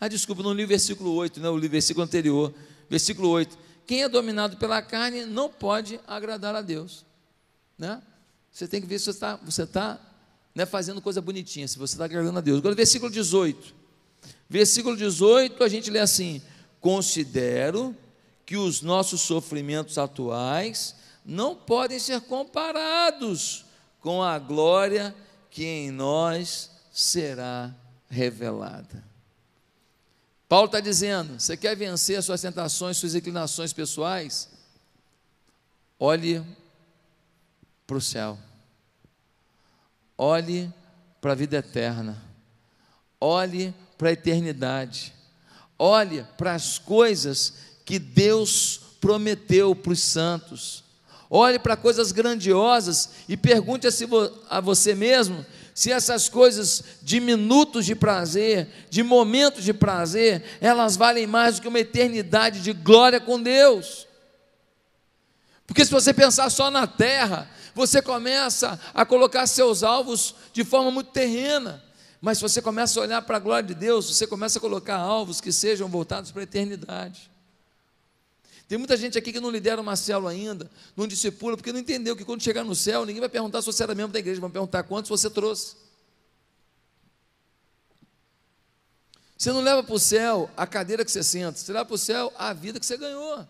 Ah, 0.00 0.08
desculpa, 0.08 0.42
não 0.42 0.52
li 0.52 0.64
o 0.64 0.68
versículo 0.68 1.12
8, 1.12 1.38
não, 1.38 1.50
eu 1.50 1.58
li 1.58 1.66
o 1.66 1.70
versículo 1.70 2.04
anterior. 2.04 2.52
Versículo 2.90 3.28
8. 3.28 3.56
Quem 3.86 4.02
é 4.02 4.08
dominado 4.08 4.56
pela 4.56 4.80
carne 4.80 5.24
não 5.24 5.48
pode 5.48 6.00
agradar 6.06 6.54
a 6.54 6.62
Deus. 6.62 7.04
Né? 7.78 8.02
Você 8.50 8.66
tem 8.68 8.80
que 8.80 8.86
ver 8.86 8.98
se 8.98 9.06
você 9.06 9.10
está 9.10 9.36
você 9.36 9.66
tá, 9.66 10.00
né, 10.54 10.64
fazendo 10.64 11.02
coisa 11.02 11.20
bonitinha, 11.20 11.66
se 11.66 11.78
você 11.78 11.94
está 11.94 12.04
agradando 12.04 12.38
a 12.38 12.42
Deus. 12.42 12.58
Agora, 12.58 12.74
versículo 12.74 13.10
18. 13.10 13.74
Versículo 14.48 14.96
18, 14.96 15.62
a 15.62 15.68
gente 15.68 15.90
lê 15.90 15.98
assim: 15.98 16.40
Considero 16.80 17.96
que 18.46 18.56
os 18.56 18.82
nossos 18.82 19.22
sofrimentos 19.22 19.98
atuais 19.98 20.94
não 21.24 21.56
podem 21.56 21.98
ser 21.98 22.20
comparados 22.22 23.64
com 24.00 24.22
a 24.22 24.38
glória 24.38 25.14
que 25.50 25.64
em 25.64 25.90
nós 25.90 26.70
será 26.92 27.74
revelada. 28.08 29.13
Paulo 30.48 30.66
está 30.66 30.80
dizendo: 30.80 31.40
você 31.40 31.56
quer 31.56 31.76
vencer 31.76 32.22
suas 32.22 32.40
tentações, 32.40 32.96
suas 32.96 33.14
inclinações 33.14 33.72
pessoais? 33.72 34.48
Olhe 35.98 36.44
para 37.86 37.96
o 37.96 38.00
céu, 38.00 38.38
olhe 40.16 40.72
para 41.20 41.32
a 41.32 41.36
vida 41.36 41.56
eterna, 41.58 42.22
olhe 43.20 43.74
para 43.96 44.10
a 44.10 44.12
eternidade, 44.12 45.14
olhe 45.78 46.24
para 46.36 46.54
as 46.54 46.78
coisas 46.78 47.54
que 47.84 47.98
Deus 47.98 48.80
prometeu 49.00 49.74
para 49.74 49.92
os 49.92 50.00
santos, 50.00 50.84
olhe 51.30 51.58
para 51.58 51.76
coisas 51.76 52.10
grandiosas 52.10 53.10
e 53.28 53.36
pergunte 53.36 53.86
a 54.48 54.60
você 54.60 54.94
mesmo 54.94 55.44
se 55.74 55.90
essas 55.90 56.28
coisas 56.28 56.84
de 57.02 57.18
minutos 57.18 57.84
de 57.84 57.96
prazer, 57.96 58.68
de 58.88 59.02
momentos 59.02 59.64
de 59.64 59.74
prazer, 59.74 60.44
elas 60.60 60.96
valem 60.96 61.26
mais 61.26 61.56
do 61.56 61.62
que 61.62 61.68
uma 61.68 61.80
eternidade 61.80 62.60
de 62.60 62.72
glória 62.72 63.20
com 63.20 63.42
Deus. 63.42 64.06
Porque 65.66 65.84
se 65.84 65.90
você 65.90 66.14
pensar 66.14 66.48
só 66.48 66.70
na 66.70 66.86
terra, 66.86 67.50
você 67.74 68.00
começa 68.00 68.78
a 68.94 69.04
colocar 69.04 69.46
seus 69.48 69.82
alvos 69.82 70.36
de 70.52 70.62
forma 70.62 70.92
muito 70.92 71.10
terrena. 71.10 71.82
Mas 72.20 72.38
se 72.38 72.42
você 72.42 72.62
começa 72.62 72.98
a 73.00 73.02
olhar 73.02 73.22
para 73.22 73.36
a 73.36 73.40
glória 73.40 73.66
de 73.66 73.74
Deus, 73.74 74.06
você 74.06 74.26
começa 74.28 74.58
a 74.58 74.60
colocar 74.60 74.96
alvos 74.96 75.40
que 75.40 75.50
sejam 75.50 75.88
voltados 75.88 76.30
para 76.30 76.42
a 76.42 76.44
eternidade. 76.44 77.33
Tem 78.66 78.78
muita 78.78 78.96
gente 78.96 79.18
aqui 79.18 79.32
que 79.32 79.40
não 79.40 79.50
lidera 79.50 79.80
uma 79.80 79.94
célula 79.94 80.30
ainda, 80.30 80.70
não 80.96 81.06
discipula, 81.06 81.56
porque 81.56 81.72
não 81.72 81.80
entendeu 81.80 82.16
que 82.16 82.24
quando 82.24 82.42
chegar 82.42 82.64
no 82.64 82.74
céu, 82.74 83.04
ninguém 83.04 83.20
vai 83.20 83.28
perguntar 83.28 83.60
se 83.60 83.66
você 83.66 83.82
era 83.82 83.94
membro 83.94 84.12
da 84.12 84.18
igreja, 84.18 84.40
vão 84.40 84.50
perguntar 84.50 84.82
quantos 84.84 85.08
você 85.08 85.28
trouxe. 85.28 85.76
Você 89.36 89.52
não 89.52 89.60
leva 89.60 89.82
para 89.82 89.94
o 89.94 89.98
céu 89.98 90.50
a 90.56 90.66
cadeira 90.66 91.04
que 91.04 91.10
você 91.10 91.22
senta, 91.22 91.58
você 91.58 91.72
leva 91.72 91.84
para 91.84 91.94
o 91.94 91.98
céu 91.98 92.32
a 92.38 92.52
vida 92.54 92.80
que 92.80 92.86
você 92.86 92.96
ganhou. 92.96 93.46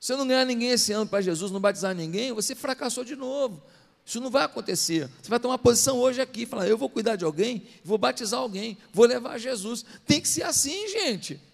Se 0.00 0.08
você 0.08 0.16
não 0.16 0.26
ganhar 0.26 0.44
ninguém 0.44 0.70
esse 0.70 0.92
ano 0.92 1.06
para 1.06 1.20
Jesus, 1.20 1.52
não 1.52 1.60
batizar 1.60 1.94
ninguém, 1.94 2.32
você 2.32 2.54
fracassou 2.54 3.04
de 3.04 3.14
novo. 3.14 3.62
Isso 4.04 4.20
não 4.20 4.30
vai 4.30 4.44
acontecer. 4.44 5.08
Você 5.22 5.28
vai 5.28 5.38
tomar 5.38 5.58
posição 5.58 5.98
hoje 5.98 6.20
aqui, 6.20 6.46
falar: 6.46 6.66
eu 6.66 6.78
vou 6.78 6.88
cuidar 6.88 7.14
de 7.14 7.24
alguém, 7.24 7.66
vou 7.84 7.98
batizar 7.98 8.40
alguém, 8.40 8.78
vou 8.92 9.06
levar 9.06 9.38
Jesus. 9.38 9.84
Tem 10.06 10.20
que 10.20 10.26
ser 10.28 10.44
assim, 10.44 10.88
gente. 10.88 11.47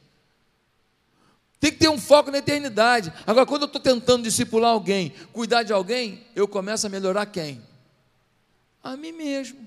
Tem 1.65 1.73
que 1.73 1.79
ter 1.79 1.89
um 1.89 1.97
foco 1.97 2.31
na 2.31 2.37
eternidade. 2.37 3.11
Agora, 3.27 3.47
quando 3.47 3.63
eu 3.63 3.67
estou 3.69 3.81
tentando 3.81 4.25
discipular 4.25 4.73
alguém, 4.73 5.15
cuidar 5.33 5.63
de 5.63 5.73
alguém, 5.73 6.23
eu 6.37 6.47
começo 6.47 6.87
a 6.87 6.91
melhorar 6.91 7.25
quem? 7.25 7.59
A 8.83 8.99
mim 8.99 9.13
mesmo. 9.13 9.67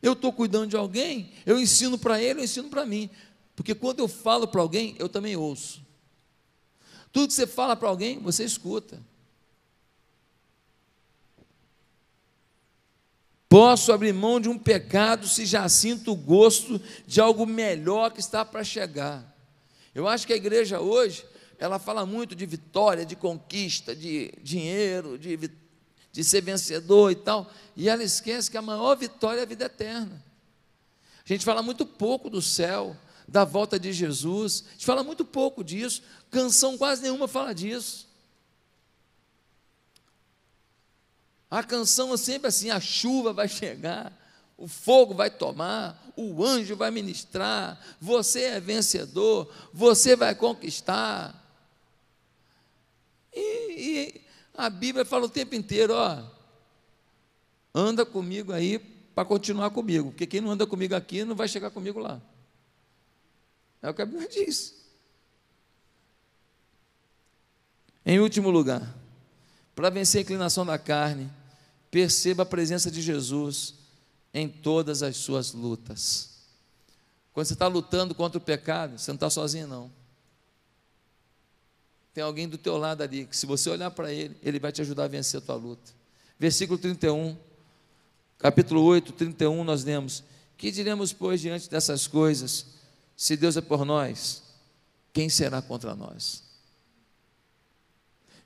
Eu 0.00 0.14
estou 0.14 0.32
cuidando 0.32 0.68
de 0.68 0.74
alguém, 0.74 1.30
eu 1.44 1.60
ensino 1.60 1.98
para 1.98 2.18
ele, 2.18 2.40
eu 2.40 2.44
ensino 2.44 2.70
para 2.70 2.86
mim. 2.86 3.10
Porque 3.54 3.74
quando 3.74 3.98
eu 3.98 4.08
falo 4.08 4.48
para 4.48 4.62
alguém, 4.62 4.96
eu 4.98 5.06
também 5.06 5.36
ouço. 5.36 5.82
Tudo 7.12 7.28
que 7.28 7.34
você 7.34 7.46
fala 7.46 7.76
para 7.76 7.90
alguém, 7.90 8.18
você 8.18 8.42
escuta. 8.42 8.98
Posso 13.50 13.92
abrir 13.92 14.14
mão 14.14 14.40
de 14.40 14.48
um 14.48 14.58
pecado 14.58 15.28
se 15.28 15.44
já 15.44 15.68
sinto 15.68 16.12
o 16.12 16.16
gosto 16.16 16.80
de 17.06 17.20
algo 17.20 17.44
melhor 17.44 18.10
que 18.10 18.20
está 18.20 18.46
para 18.46 18.64
chegar. 18.64 19.30
Eu 19.94 20.08
acho 20.08 20.26
que 20.26 20.32
a 20.32 20.36
igreja 20.36 20.80
hoje, 20.80 21.24
ela 21.58 21.78
fala 21.78 22.06
muito 22.06 22.34
de 22.34 22.46
vitória, 22.46 23.04
de 23.04 23.14
conquista, 23.14 23.94
de 23.94 24.32
dinheiro, 24.42 25.18
de, 25.18 25.50
de 26.10 26.24
ser 26.24 26.40
vencedor 26.40 27.10
e 27.10 27.16
tal, 27.16 27.50
e 27.76 27.88
ela 27.88 28.02
esquece 28.02 28.50
que 28.50 28.56
a 28.56 28.62
maior 28.62 28.96
vitória 28.96 29.40
é 29.40 29.42
a 29.42 29.46
vida 29.46 29.66
eterna. 29.66 30.22
A 31.24 31.28
gente 31.28 31.44
fala 31.44 31.62
muito 31.62 31.86
pouco 31.86 32.28
do 32.28 32.42
céu, 32.42 32.96
da 33.28 33.44
volta 33.44 33.78
de 33.78 33.92
Jesus, 33.92 34.64
a 34.68 34.72
gente 34.72 34.86
fala 34.86 35.04
muito 35.04 35.24
pouco 35.24 35.62
disso, 35.62 36.02
canção 36.30 36.76
quase 36.76 37.02
nenhuma 37.02 37.28
fala 37.28 37.54
disso. 37.54 38.08
A 41.50 41.62
canção 41.62 42.14
é 42.14 42.16
sempre 42.16 42.48
assim: 42.48 42.70
a 42.70 42.80
chuva 42.80 43.32
vai 43.32 43.46
chegar, 43.48 44.10
o 44.56 44.68
fogo 44.68 45.14
vai 45.14 45.30
tomar, 45.30 46.12
o 46.16 46.44
anjo 46.44 46.76
vai 46.76 46.90
ministrar, 46.90 47.80
você 48.00 48.42
é 48.42 48.60
vencedor, 48.60 49.52
você 49.72 50.14
vai 50.14 50.34
conquistar. 50.34 51.34
E, 53.32 53.72
e 53.72 54.20
a 54.54 54.70
Bíblia 54.70 55.04
fala 55.04 55.26
o 55.26 55.30
tempo 55.30 55.54
inteiro: 55.54 55.94
ó, 55.94 56.22
anda 57.74 58.04
comigo 58.06 58.52
aí 58.52 58.78
para 58.78 59.24
continuar 59.24 59.70
comigo, 59.70 60.10
porque 60.10 60.26
quem 60.26 60.40
não 60.40 60.50
anda 60.50 60.66
comigo 60.66 60.94
aqui 60.94 61.24
não 61.24 61.34
vai 61.34 61.48
chegar 61.48 61.70
comigo 61.70 61.98
lá. 61.98 62.20
É 63.82 63.90
o 63.90 63.94
que 63.94 64.02
a 64.02 64.06
Bíblia 64.06 64.28
diz. 64.30 64.80
Em 68.04 68.18
último 68.18 68.50
lugar, 68.50 68.96
para 69.74 69.90
vencer 69.90 70.20
a 70.20 70.22
inclinação 70.22 70.66
da 70.66 70.78
carne, 70.78 71.30
perceba 71.90 72.42
a 72.42 72.46
presença 72.46 72.90
de 72.90 73.00
Jesus 73.00 73.81
em 74.32 74.48
todas 74.48 75.02
as 75.02 75.16
suas 75.16 75.52
lutas. 75.52 76.30
Quando 77.32 77.46
você 77.46 77.52
está 77.54 77.66
lutando 77.66 78.14
contra 78.14 78.38
o 78.38 78.40
pecado, 78.40 78.98
você 78.98 79.10
não 79.10 79.16
está 79.16 79.30
sozinho, 79.30 79.66
não. 79.66 79.90
Tem 82.12 82.22
alguém 82.22 82.46
do 82.46 82.58
teu 82.58 82.76
lado 82.76 83.02
ali, 83.02 83.24
que 83.24 83.36
se 83.36 83.46
você 83.46 83.70
olhar 83.70 83.90
para 83.90 84.12
ele, 84.12 84.36
ele 84.42 84.58
vai 84.58 84.70
te 84.70 84.82
ajudar 84.82 85.04
a 85.04 85.08
vencer 85.08 85.38
a 85.38 85.40
tua 85.40 85.54
luta. 85.54 85.92
Versículo 86.38 86.78
31, 86.78 87.36
capítulo 88.38 88.82
8, 88.82 89.12
31, 89.12 89.64
nós 89.64 89.82
lemos: 89.82 90.22
Que 90.58 90.70
diremos, 90.70 91.12
pois, 91.12 91.40
diante 91.40 91.70
dessas 91.70 92.06
coisas? 92.06 92.66
Se 93.16 93.36
Deus 93.36 93.56
é 93.56 93.60
por 93.60 93.84
nós, 93.84 94.42
quem 95.12 95.28
será 95.28 95.62
contra 95.62 95.94
nós? 95.94 96.42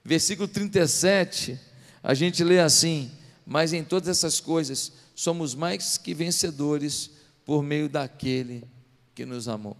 Versículo 0.04 0.46
37, 0.46 1.58
a 2.02 2.14
gente 2.14 2.44
lê 2.44 2.60
assim: 2.60 3.10
Mas 3.44 3.72
em 3.72 3.82
todas 3.82 4.08
essas 4.08 4.38
coisas 4.38 4.92
somos 5.16 5.54
mais 5.54 5.96
que 5.96 6.14
vencedores 6.14 7.10
por 7.44 7.62
meio 7.62 7.88
daquele 7.88 8.62
que 9.14 9.24
nos 9.24 9.48
amou. 9.48 9.76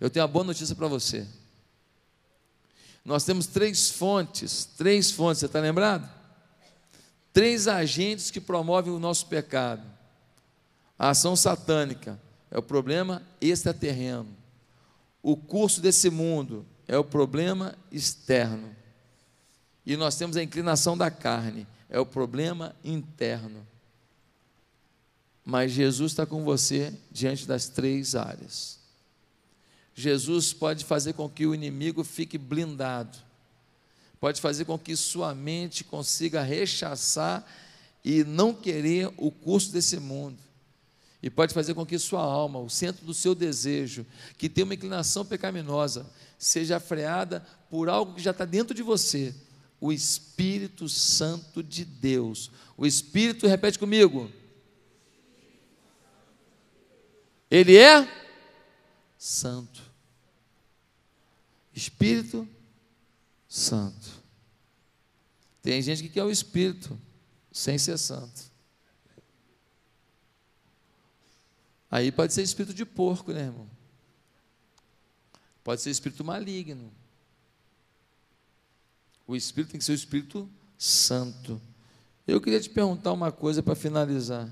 Eu 0.00 0.08
tenho 0.08 0.24
uma 0.24 0.32
boa 0.32 0.46
notícia 0.46 0.74
para 0.74 0.88
você. 0.88 1.26
Nós 3.04 3.24
temos 3.24 3.46
três 3.46 3.90
fontes, 3.90 4.64
três 4.64 5.10
fontes, 5.10 5.40
você 5.40 5.46
está 5.46 5.60
lembrado? 5.60 6.10
Três 7.32 7.68
agentes 7.68 8.30
que 8.30 8.40
promovem 8.40 8.92
o 8.92 8.98
nosso 8.98 9.26
pecado. 9.26 9.82
A 10.98 11.10
ação 11.10 11.36
satânica 11.36 12.18
é 12.50 12.58
o 12.58 12.62
problema 12.62 13.22
extraterreno. 13.40 14.28
O 15.22 15.36
curso 15.36 15.80
desse 15.80 16.08
mundo 16.08 16.64
é 16.88 16.96
o 16.96 17.04
problema 17.04 17.76
externo. 17.90 18.74
E 19.84 19.96
nós 19.96 20.16
temos 20.16 20.36
a 20.36 20.42
inclinação 20.42 20.96
da 20.96 21.10
carne, 21.10 21.66
é 21.90 21.98
o 21.98 22.06
problema 22.06 22.74
interno. 22.82 23.66
Mas 25.44 25.72
Jesus 25.72 26.12
está 26.12 26.24
com 26.24 26.44
você 26.44 26.92
diante 27.10 27.46
das 27.46 27.68
três 27.68 28.14
áreas. 28.14 28.78
Jesus 29.94 30.52
pode 30.52 30.84
fazer 30.84 31.12
com 31.12 31.28
que 31.28 31.46
o 31.46 31.54
inimigo 31.54 32.02
fique 32.02 32.38
blindado, 32.38 33.18
pode 34.20 34.40
fazer 34.40 34.64
com 34.64 34.78
que 34.78 34.96
sua 34.96 35.34
mente 35.34 35.84
consiga 35.84 36.42
rechaçar 36.42 37.46
e 38.04 38.24
não 38.24 38.54
querer 38.54 39.12
o 39.16 39.30
curso 39.30 39.70
desse 39.70 39.98
mundo, 39.98 40.38
e 41.22 41.28
pode 41.28 41.52
fazer 41.52 41.74
com 41.74 41.84
que 41.84 41.98
sua 41.98 42.22
alma, 42.22 42.58
o 42.58 42.70
centro 42.70 43.04
do 43.04 43.12
seu 43.12 43.34
desejo, 43.34 44.06
que 44.38 44.48
tem 44.48 44.64
uma 44.64 44.74
inclinação 44.74 45.24
pecaminosa, 45.24 46.06
seja 46.38 46.80
freada 46.80 47.46
por 47.70 47.88
algo 47.88 48.14
que 48.14 48.22
já 48.22 48.30
está 48.30 48.44
dentro 48.44 48.74
de 48.74 48.82
você 48.82 49.34
o 49.82 49.92
Espírito 49.92 50.88
Santo 50.88 51.60
de 51.60 51.84
Deus. 51.84 52.52
O 52.76 52.86
Espírito, 52.86 53.48
repete 53.48 53.80
comigo, 53.80 54.30
ele 57.52 57.76
é 57.76 58.08
santo. 59.18 59.82
Espírito 61.74 62.48
Santo. 63.46 64.22
Tem 65.60 65.82
gente 65.82 66.02
que 66.02 66.08
quer 66.08 66.24
o 66.24 66.30
Espírito 66.30 66.98
sem 67.52 67.76
ser 67.76 67.98
santo. 67.98 68.50
Aí 71.90 72.10
pode 72.10 72.32
ser 72.32 72.40
espírito 72.40 72.72
de 72.72 72.86
porco, 72.86 73.34
né, 73.34 73.42
irmão? 73.42 73.68
Pode 75.62 75.82
ser 75.82 75.90
espírito 75.90 76.24
maligno. 76.24 76.90
O 79.26 79.36
espírito 79.36 79.72
tem 79.72 79.78
que 79.78 79.84
ser 79.84 79.92
o 79.92 79.94
espírito 79.94 80.48
santo. 80.78 81.60
Eu 82.26 82.40
queria 82.40 82.60
te 82.60 82.70
perguntar 82.70 83.12
uma 83.12 83.30
coisa 83.30 83.62
para 83.62 83.74
finalizar. 83.74 84.50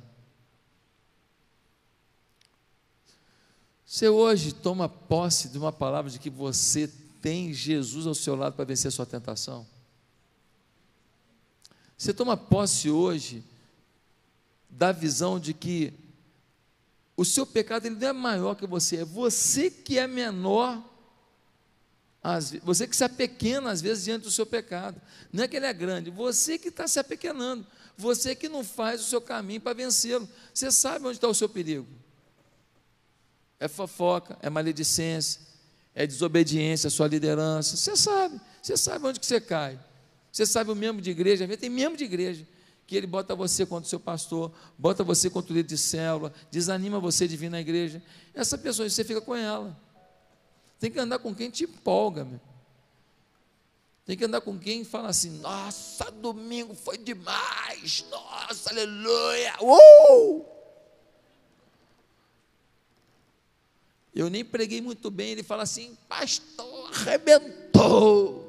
Você 3.91 4.09
hoje 4.09 4.53
toma 4.53 4.89
posse 4.89 5.49
de 5.49 5.59
uma 5.59 5.73
palavra 5.73 6.09
de 6.09 6.21
que 6.21 6.31
você 6.31 6.89
tem 7.21 7.53
Jesus 7.53 8.07
ao 8.07 8.15
seu 8.15 8.37
lado 8.37 8.55
para 8.55 8.65
vencer 8.65 8.87
a 8.87 8.93
sua 8.93 9.05
tentação? 9.05 9.67
Você 11.99 12.15
toma 12.15 12.37
posse 12.37 12.89
hoje 12.89 13.43
da 14.69 14.93
visão 14.93 15.41
de 15.41 15.53
que 15.53 15.93
o 17.17 17.25
seu 17.25 17.45
pecado 17.45 17.87
ele 17.87 17.97
não 17.97 18.07
é 18.07 18.13
maior 18.13 18.55
que 18.55 18.65
você, 18.65 18.99
é 18.99 19.05
você 19.05 19.69
que 19.69 19.99
é 19.99 20.07
menor, 20.07 20.81
você 22.63 22.87
que 22.87 22.95
se 22.95 23.03
apequena 23.03 23.73
às 23.73 23.81
vezes 23.81 24.05
diante 24.05 24.23
do 24.23 24.31
seu 24.31 24.47
pecado. 24.47 25.03
Não 25.33 25.43
é 25.43 25.49
que 25.49 25.57
ele 25.57 25.67
é 25.67 25.73
grande, 25.73 26.13
você 26.13 26.57
que 26.57 26.69
está 26.69 26.87
se 26.87 27.01
apequenando, 27.01 27.67
você 27.97 28.37
que 28.37 28.49
não 28.49 28.63
faz 28.63 29.01
o 29.01 29.05
seu 29.05 29.21
caminho 29.21 29.61
para 29.61 29.75
vencê-lo. 29.75 30.29
Você 30.55 30.71
sabe 30.71 31.07
onde 31.07 31.17
está 31.17 31.27
o 31.27 31.35
seu 31.35 31.49
perigo. 31.49 31.89
É 33.61 33.69
fofoca, 33.69 34.37
é 34.41 34.51
maledicência, 34.51 35.41
é 35.95 36.07
desobediência 36.07 36.89
à 36.89 36.91
sua 36.91 37.07
liderança. 37.07 37.77
Você 37.77 37.95
sabe, 37.95 38.41
você 38.61 38.77
sabe 38.77 39.07
onde 39.07 39.21
que 39.21 39.27
você 39.27 39.41
cai. 39.41 39.79
Você 40.33 40.47
sabe 40.47 40.71
o 40.71 40.75
membro 40.75 41.03
de 41.03 41.11
igreja, 41.11 41.47
tem 41.57 41.71
membro 41.71 41.97
de 41.97 42.05
igreja 42.05 42.47
que 42.87 42.97
ele 42.97 43.07
bota 43.07 43.37
você 43.37 43.65
contra 43.65 43.87
o 43.87 43.89
seu 43.89 44.01
pastor, 44.01 44.51
bota 44.77 45.05
você 45.05 45.31
contra 45.31 45.53
o 45.53 45.57
líder 45.57 45.69
de 45.69 45.79
célula, 45.79 46.33
desanima 46.51 46.99
você 46.99 47.29
de 47.29 47.37
vir 47.37 47.49
na 47.49 47.61
igreja. 47.61 48.03
Essa 48.35 48.59
pessoa, 48.59 48.91
você 48.91 49.05
fica 49.05 49.21
com 49.21 49.33
ela. 49.33 49.79
Tem 50.81 50.91
que 50.91 50.99
andar 50.99 51.21
com 51.21 51.33
quem 51.33 51.51
te 51.51 51.63
empolga, 51.63 52.25
meu. 52.25 52.41
Tem 54.05 54.17
que 54.17 54.25
andar 54.25 54.41
com 54.41 54.59
quem 54.59 54.83
fala 54.83 55.11
assim: 55.11 55.39
nossa, 55.39 56.11
domingo 56.11 56.75
foi 56.75 56.99
demais, 56.99 58.05
nossa, 58.11 58.71
aleluia, 58.71 59.55
uh! 59.61 60.60
Eu 64.15 64.29
nem 64.29 64.45
preguei 64.45 64.81
muito 64.81 65.11
bem, 65.11 65.33
ele 65.33 65.43
fala 65.43 65.63
assim: 65.63 65.97
pastor, 66.09 66.91
arrebentou. 66.93 68.49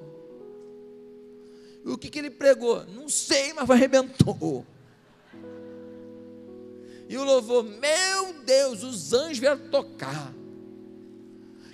O 1.86 1.98
que, 1.98 2.10
que 2.10 2.20
ele 2.20 2.30
pregou? 2.30 2.86
Não 2.86 3.10
sei, 3.10 3.54
mas 3.54 3.70
arrebentou. 3.70 4.66
E 7.10 7.18
o 7.18 7.24
louvor, 7.24 7.64
meu 7.64 8.34
Deus, 8.44 8.84
os 8.84 9.14
anjos 9.14 9.40
vieram 9.40 9.70
tocar. 9.70 10.34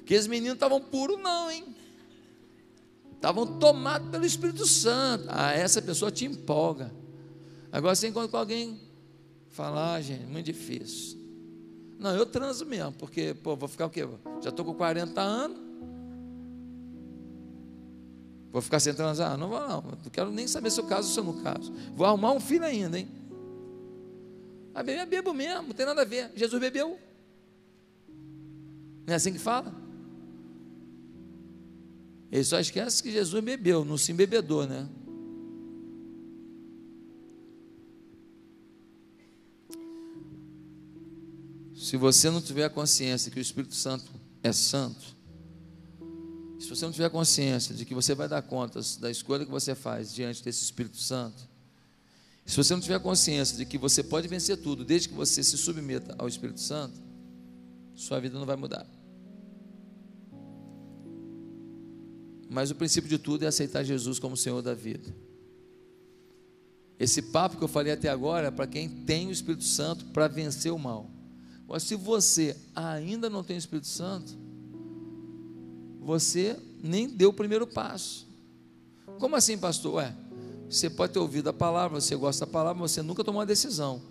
Que 0.05 0.17
os 0.17 0.25
meninos 0.25 0.55
estavam 0.55 0.81
puros, 0.81 1.19
não, 1.19 1.51
hein? 1.51 1.75
Estavam 3.13 3.59
tomados 3.59 4.09
pelo 4.09 4.25
Espírito 4.25 4.65
Santo. 4.65 5.25
Ah, 5.27 5.51
essa 5.51 5.81
pessoa 5.81 6.09
te 6.09 6.25
empolga. 6.25 6.91
Agora 7.71 7.93
você 7.93 8.07
encontra 8.07 8.29
com 8.29 8.38
alguém, 8.38 8.79
falar, 9.49 9.95
ah, 9.95 10.01
gente, 10.01 10.23
muito 10.25 10.45
difícil. 10.45 11.16
Não, 11.99 12.15
eu 12.15 12.25
transo 12.25 12.65
mesmo, 12.65 12.91
porque, 12.93 13.33
pô, 13.33 13.55
vou 13.55 13.67
ficar 13.67 13.87
o 13.87 13.89
quê? 13.89 14.07
Já 14.41 14.49
estou 14.49 14.63
com 14.63 14.73
40 14.73 15.19
anos. 15.19 15.57
Vou 18.51 18.61
ficar 18.61 18.79
sem 18.79 18.93
transar? 18.93 19.37
Não 19.37 19.49
vou 19.49 19.59
não. 19.59 19.81
Não 19.81 20.11
quero 20.11 20.31
nem 20.31 20.47
saber 20.47 20.71
se 20.71 20.79
eu 20.79 20.85
caso 20.85 21.07
ou 21.07 21.13
se 21.13 21.19
eu 21.19 21.23
não 21.23 21.43
caso. 21.43 21.73
Vou 21.95 22.05
arrumar 22.05 22.31
um 22.31 22.39
filho 22.39 22.65
ainda, 22.65 22.97
hein? 22.97 23.07
A 24.73 24.83
beber 24.83 25.01
é 25.01 25.05
bebo 25.05 25.33
mesmo, 25.33 25.69
não 25.69 25.73
tem 25.73 25.85
nada 25.85 26.03
a 26.03 26.05
ver. 26.05 26.31
Jesus 26.35 26.61
bebeu. 26.61 26.99
Não 29.05 29.13
é 29.13 29.15
assim 29.15 29.33
que 29.33 29.39
fala? 29.39 29.73
Ele 32.31 32.43
só 32.43 32.59
esquece 32.59 33.01
que 33.01 33.11
Jesus 33.11 33.43
bebeu, 33.43 33.83
não 33.83 33.97
se 33.97 34.11
embebedou, 34.11 34.67
né? 34.67 34.87
Se 41.78 41.95
você 41.95 42.32
não 42.32 42.41
tiver 42.41 42.67
consciência 42.69 43.32
que 43.32 43.38
o 43.38 43.41
Espírito 43.41 43.75
Santo 43.75 44.11
é 44.41 44.51
santo, 44.51 45.15
se 46.59 46.67
você 46.67 46.84
não 46.84 46.91
tiver 46.91 47.07
consciência 47.11 47.75
de 47.75 47.86
que 47.86 47.93
você 47.93 48.15
vai 48.15 48.28
dar 48.28 48.41
contas 48.41 48.97
da 48.97 49.11
escolha 49.11 49.45
que 49.45 49.51
você 49.51 49.75
faz 49.75 50.11
diante 50.11 50.43
desse 50.43 50.63
Espírito 50.63 50.97
Santo, 50.97 51.47
se 52.43 52.57
você 52.57 52.73
não 52.73 52.82
tiver 52.82 52.99
consciência 52.99 53.55
de 53.55 53.63
que 53.63 53.78
você 53.78 54.01
pode 54.01 54.28
vencer 54.28 54.57
tudo 54.57 54.84
desde 54.84 55.09
que 55.09 55.13
você 55.13 55.43
se 55.43 55.55
submeta 55.55 56.15
ao 56.17 56.28
Espírito 56.28 56.59
Santo, 56.59 56.99
sua 57.93 58.19
vida 58.19 58.39
não 58.39 58.45
vai 58.47 58.55
mudar. 58.55 58.88
Mas 62.49 62.71
o 62.71 62.75
princípio 62.75 63.07
de 63.07 63.19
tudo 63.19 63.43
é 63.43 63.47
aceitar 63.47 63.84
Jesus 63.84 64.17
como 64.17 64.36
Senhor 64.36 64.63
da 64.63 64.73
vida. 64.73 65.15
Esse 66.99 67.21
papo 67.21 67.55
que 67.57 67.63
eu 67.63 67.67
falei 67.67 67.93
até 67.93 68.09
agora 68.09 68.47
é 68.47 68.51
para 68.51 68.65
quem 68.65 68.89
tem 68.89 69.28
o 69.28 69.32
Espírito 69.32 69.63
Santo 69.63 70.05
para 70.05 70.28
vencer 70.28 70.73
o 70.73 70.80
mal. 70.80 71.16
Mas 71.68 71.84
se 71.84 71.95
você 71.95 72.55
ainda 72.74 73.30
não 73.30 73.43
tem 73.43 73.57
o 73.57 73.59
Espírito 73.59 73.88
Santo, 73.88 74.34
você 75.99 76.57
nem 76.82 77.09
deu 77.09 77.30
o 77.30 77.34
primeiro 77.34 77.68
passo. 77.68 78.26
Como 79.20 79.36
assim, 79.36 79.57
pastor? 79.57 79.95
Ué, 79.95 80.15
você 80.70 80.89
pode 80.89 81.13
ter 81.13 81.20
ouvido 81.20 81.49
a 81.49 81.53
palavra, 81.53 81.99
você 81.99 82.15
gosta 82.15 82.45
da 82.45 82.51
palavra, 82.51 82.82
mas 82.82 82.91
você 82.91 83.01
nunca 83.01 83.24
tomou 83.24 83.41
a 83.41 83.45
decisão 83.45 84.01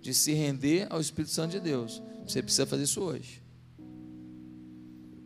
de 0.00 0.12
se 0.12 0.32
render 0.32 0.88
ao 0.90 1.00
Espírito 1.00 1.32
Santo 1.32 1.52
de 1.52 1.60
Deus. 1.60 2.02
Você 2.26 2.42
precisa 2.42 2.66
fazer 2.66 2.82
isso 2.82 3.00
hoje. 3.00 3.40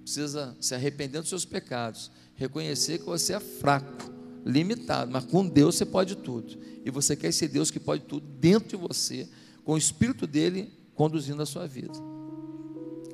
Precisa 0.03 0.55
se 0.61 0.75
arrepender 0.75 1.21
dos 1.21 1.31
seus 1.31 1.47
pecados, 1.47 2.11
reconhecer 2.35 2.99
que 2.99 3.07
você 3.07 3.33
é 3.33 3.41
fraco, 3.41 4.13
limitado, 4.45 5.11
mas 5.11 5.25
com 5.25 5.47
Deus 5.47 5.77
você 5.77 5.87
pode 5.87 6.17
tudo. 6.17 6.59
E 6.85 6.91
você 6.91 7.17
quer 7.17 7.29
esse 7.29 7.49
Deus 7.49 7.71
que 7.71 7.81
pode 7.81 8.05
tudo 8.05 8.27
dentro 8.39 8.69
de 8.69 8.77
você, 8.77 9.29
com 9.65 9.73
o 9.73 9.79
Espírito 9.79 10.27
dele 10.27 10.71
conduzindo 10.97 11.40
a 11.42 11.47
sua 11.47 11.66
vida. 11.66 11.92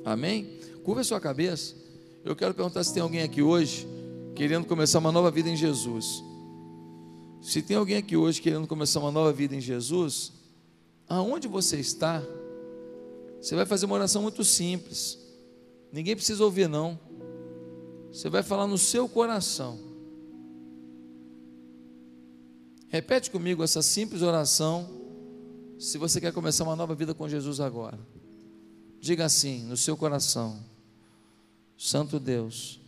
Amém? 0.03 0.57
Curva 0.83 1.01
a 1.01 1.03
sua 1.03 1.19
cabeça. 1.19 1.75
Eu 2.25 2.35
quero 2.35 2.53
perguntar 2.53 2.83
se 2.83 2.93
tem 2.93 3.03
alguém 3.03 3.21
aqui 3.21 3.41
hoje 3.41 3.87
querendo 4.33 4.65
começar 4.65 4.99
uma 4.99 5.11
nova 5.11 5.29
vida 5.29 5.49
em 5.49 5.55
Jesus. 5.55 6.23
Se 7.41 7.61
tem 7.61 7.77
alguém 7.77 7.97
aqui 7.97 8.15
hoje 8.15 8.41
querendo 8.41 8.65
começar 8.65 8.99
uma 9.01 9.11
nova 9.11 9.31
vida 9.31 9.53
em 9.55 9.61
Jesus, 9.61 10.31
aonde 11.07 11.47
você 11.47 11.77
está, 11.77 12.23
você 13.39 13.55
vai 13.55 13.65
fazer 13.65 13.85
uma 13.85 13.95
oração 13.95 14.21
muito 14.21 14.43
simples. 14.43 15.19
Ninguém 15.91 16.15
precisa 16.15 16.43
ouvir, 16.43 16.69
não. 16.69 16.97
Você 18.11 18.29
vai 18.29 18.41
falar 18.41 18.65
no 18.65 18.77
seu 18.77 19.09
coração. 19.09 19.77
Repete 22.87 23.29
comigo 23.29 23.63
essa 23.63 23.81
simples 23.81 24.21
oração. 24.21 25.02
Se 25.79 25.97
você 25.97 26.21
quer 26.21 26.31
começar 26.31 26.63
uma 26.63 26.75
nova 26.75 26.95
vida 26.95 27.13
com 27.13 27.27
Jesus 27.27 27.59
agora, 27.59 27.99
diga 28.99 29.25
assim 29.25 29.63
no 29.63 29.75
seu 29.75 29.97
coração. 29.97 30.63
Santo 31.77 32.19
Deus, 32.19 32.79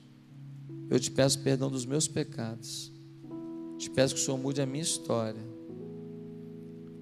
eu 0.89 0.99
te 0.99 1.11
peço 1.11 1.39
perdão 1.39 1.69
dos 1.69 1.85
meus 1.85 2.07
pecados. 2.07 2.91
Te 3.77 3.89
peço 3.89 4.15
que 4.15 4.21
o 4.21 4.23
Senhor 4.23 4.37
mude 4.37 4.61
a 4.61 4.65
minha 4.65 4.83
história. 4.83 5.41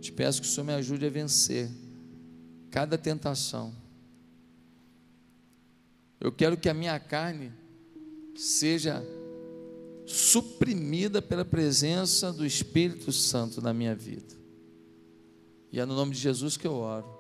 Te 0.02 0.12
peço 0.12 0.42
que 0.42 0.48
o 0.48 0.50
Senhor 0.50 0.66
me 0.66 0.74
ajude 0.74 1.06
a 1.06 1.10
vencer 1.10 1.70
cada 2.72 2.98
tentação. 2.98 3.74
Eu 6.20 6.32
quero 6.32 6.58
que 6.58 6.70
a 6.70 6.74
minha 6.74 7.00
carne 7.00 7.52
seja 8.36 9.06
suprimida 10.06 11.22
pela 11.22 11.46
presença 11.46 12.34
do 12.34 12.46
Espírito 12.46 13.12
Santo 13.12 13.62
na 13.62 13.74
minha 13.74 13.96
vida. 13.96 14.43
E 15.74 15.80
é 15.80 15.86
no 15.88 15.96
nome 15.96 16.12
de 16.12 16.20
Jesus 16.20 16.56
que 16.56 16.68
eu 16.68 16.76
oro. 16.76 17.13